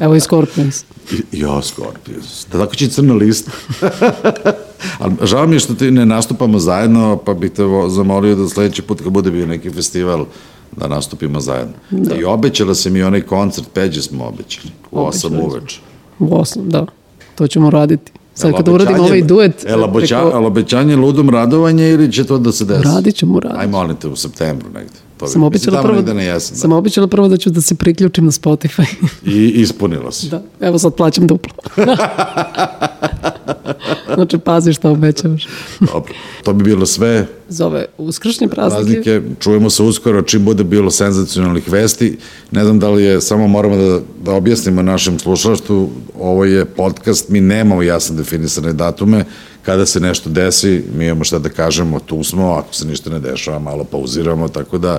Evo 0.00 0.14
i 0.14 0.20
Scorpions. 0.20 0.84
Ja, 1.32 1.62
Scorpions. 1.62 2.46
Da 2.52 2.58
tako 2.58 2.74
će 2.74 2.88
crna 2.88 3.14
lista. 3.14 3.50
Ali 4.98 5.14
žao 5.22 5.46
mi 5.46 5.56
je 5.56 5.60
što 5.60 5.74
ti 5.74 5.90
ne 5.90 6.06
nastupamo 6.06 6.58
zajedno, 6.58 7.16
pa 7.26 7.34
bih 7.34 7.50
te 7.50 7.62
zamolio 7.88 8.34
da 8.36 8.48
sledeći 8.48 8.82
put 8.82 9.00
kad 9.00 9.12
bude 9.12 9.30
bio 9.30 9.46
neki 9.46 9.70
festival, 9.70 10.26
da 10.76 10.88
nastupimo 10.88 11.40
zajedno. 11.40 11.74
Da. 11.90 12.14
I 12.14 12.24
obećala 12.24 12.74
se 12.74 12.90
mi 12.90 13.02
onaj 13.02 13.20
koncert, 13.20 13.66
Peđe 13.74 14.02
smo 14.02 14.24
obećali, 14.24 14.70
u 14.90 14.98
8 14.98 15.18
smo. 15.18 15.42
uveče. 15.42 15.80
U 16.18 16.36
osam, 16.36 16.68
da. 16.68 16.86
To 17.34 17.46
ćemo 17.46 17.70
raditi. 17.70 18.12
Sad 18.34 18.52
kada 18.56 18.72
uradimo 18.72 19.02
ovaj 19.02 19.22
duet, 19.22 19.52
preko- 19.56 20.14
jel 20.32 20.46
obećanje 20.46 20.96
ludom 20.96 21.30
radovanje 21.30 21.90
ili 21.90 22.12
će 22.12 22.24
to 22.24 22.38
da 22.38 22.52
se 22.52 22.64
desi? 22.64 22.84
Radit 22.84 23.14
ćemo, 23.16 23.40
radit 23.40 23.58
Aj, 23.58 23.66
molim 23.66 23.96
te, 23.96 24.08
u 24.08 24.16
septembru 24.16 24.68
negde. 24.74 25.03
To 25.24 25.30
sam 25.30 25.50
tamo 25.70 25.82
prvo, 25.82 25.96
negde 25.96 26.14
na 26.14 26.22
jesen, 26.22 26.56
sam 26.56 27.08
prvo 27.10 27.28
da 27.28 27.36
ću 27.36 27.50
da 27.50 27.60
se 27.60 27.74
priključim 27.74 28.24
na 28.24 28.30
Spotify. 28.30 28.84
da. 29.22 29.30
I 29.32 29.48
ispunilo 29.48 30.12
se. 30.12 30.28
da, 30.28 30.42
evo 30.60 30.78
sad 30.78 30.94
plaćam 30.94 31.26
duplo. 31.26 31.52
znači, 34.14 34.38
pazi 34.38 34.72
šta 34.72 34.90
obećavaš. 34.90 35.46
Dobro. 35.80 36.14
To 36.44 36.52
bi 36.52 36.64
bilo 36.64 36.86
sve. 36.86 37.26
Za 37.48 37.66
ove 37.66 37.84
uskršnje 37.98 38.48
praznike, 38.48 39.02
praznike. 39.02 39.22
Čujemo 39.40 39.70
se 39.70 39.82
uskoro 39.82 40.22
čim 40.22 40.44
bude 40.44 40.64
bilo 40.64 40.90
senzacionalnih 40.90 41.72
vesti. 41.72 42.18
Ne 42.50 42.64
znam 42.64 42.78
da 42.78 42.90
li 42.90 43.04
je, 43.04 43.20
samo 43.20 43.48
moramo 43.48 43.76
da, 43.76 44.00
da 44.24 44.32
objasnimo 44.32 44.82
našem 44.82 45.18
slušalaštu, 45.18 45.90
ovo 46.20 46.44
je 46.44 46.64
podcast, 46.64 47.28
mi 47.28 47.40
nemamo 47.40 47.82
jasno 47.82 48.16
definisane 48.16 48.72
datume, 48.72 49.24
kada 49.64 49.86
se 49.86 50.00
nešto 50.00 50.30
desi, 50.30 50.84
mi 50.96 51.04
imamo 51.04 51.24
šta 51.24 51.38
da 51.38 51.48
kažemo, 51.48 52.00
tu 52.00 52.24
smo, 52.24 52.52
ako 52.52 52.74
se 52.74 52.86
ništa 52.86 53.10
ne 53.10 53.18
dešava, 53.18 53.58
malo 53.58 53.84
pauziramo, 53.84 54.48
tako 54.48 54.78
da 54.78 54.98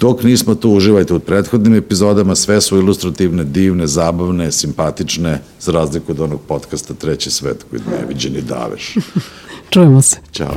dok 0.00 0.22
nismo 0.22 0.54
tu, 0.54 0.70
uživajte 0.70 1.14
u 1.14 1.18
prethodnim 1.20 1.74
epizodama, 1.74 2.34
sve 2.34 2.60
su 2.60 2.76
ilustrativne, 2.76 3.44
divne, 3.44 3.86
zabavne, 3.86 4.52
simpatične, 4.52 5.40
za 5.60 5.72
razliku 5.72 6.12
od 6.12 6.20
onog 6.20 6.40
podcasta 6.48 6.94
Treći 6.94 7.30
svet 7.30 7.64
koji 7.70 7.82
neviđeni 8.00 8.42
daveš. 8.42 8.94
čujemo 9.70 10.02
se. 10.02 10.16
Ćao. 10.32 10.54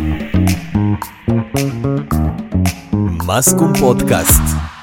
Maskum 3.26 3.74
Podcast. 3.80 4.75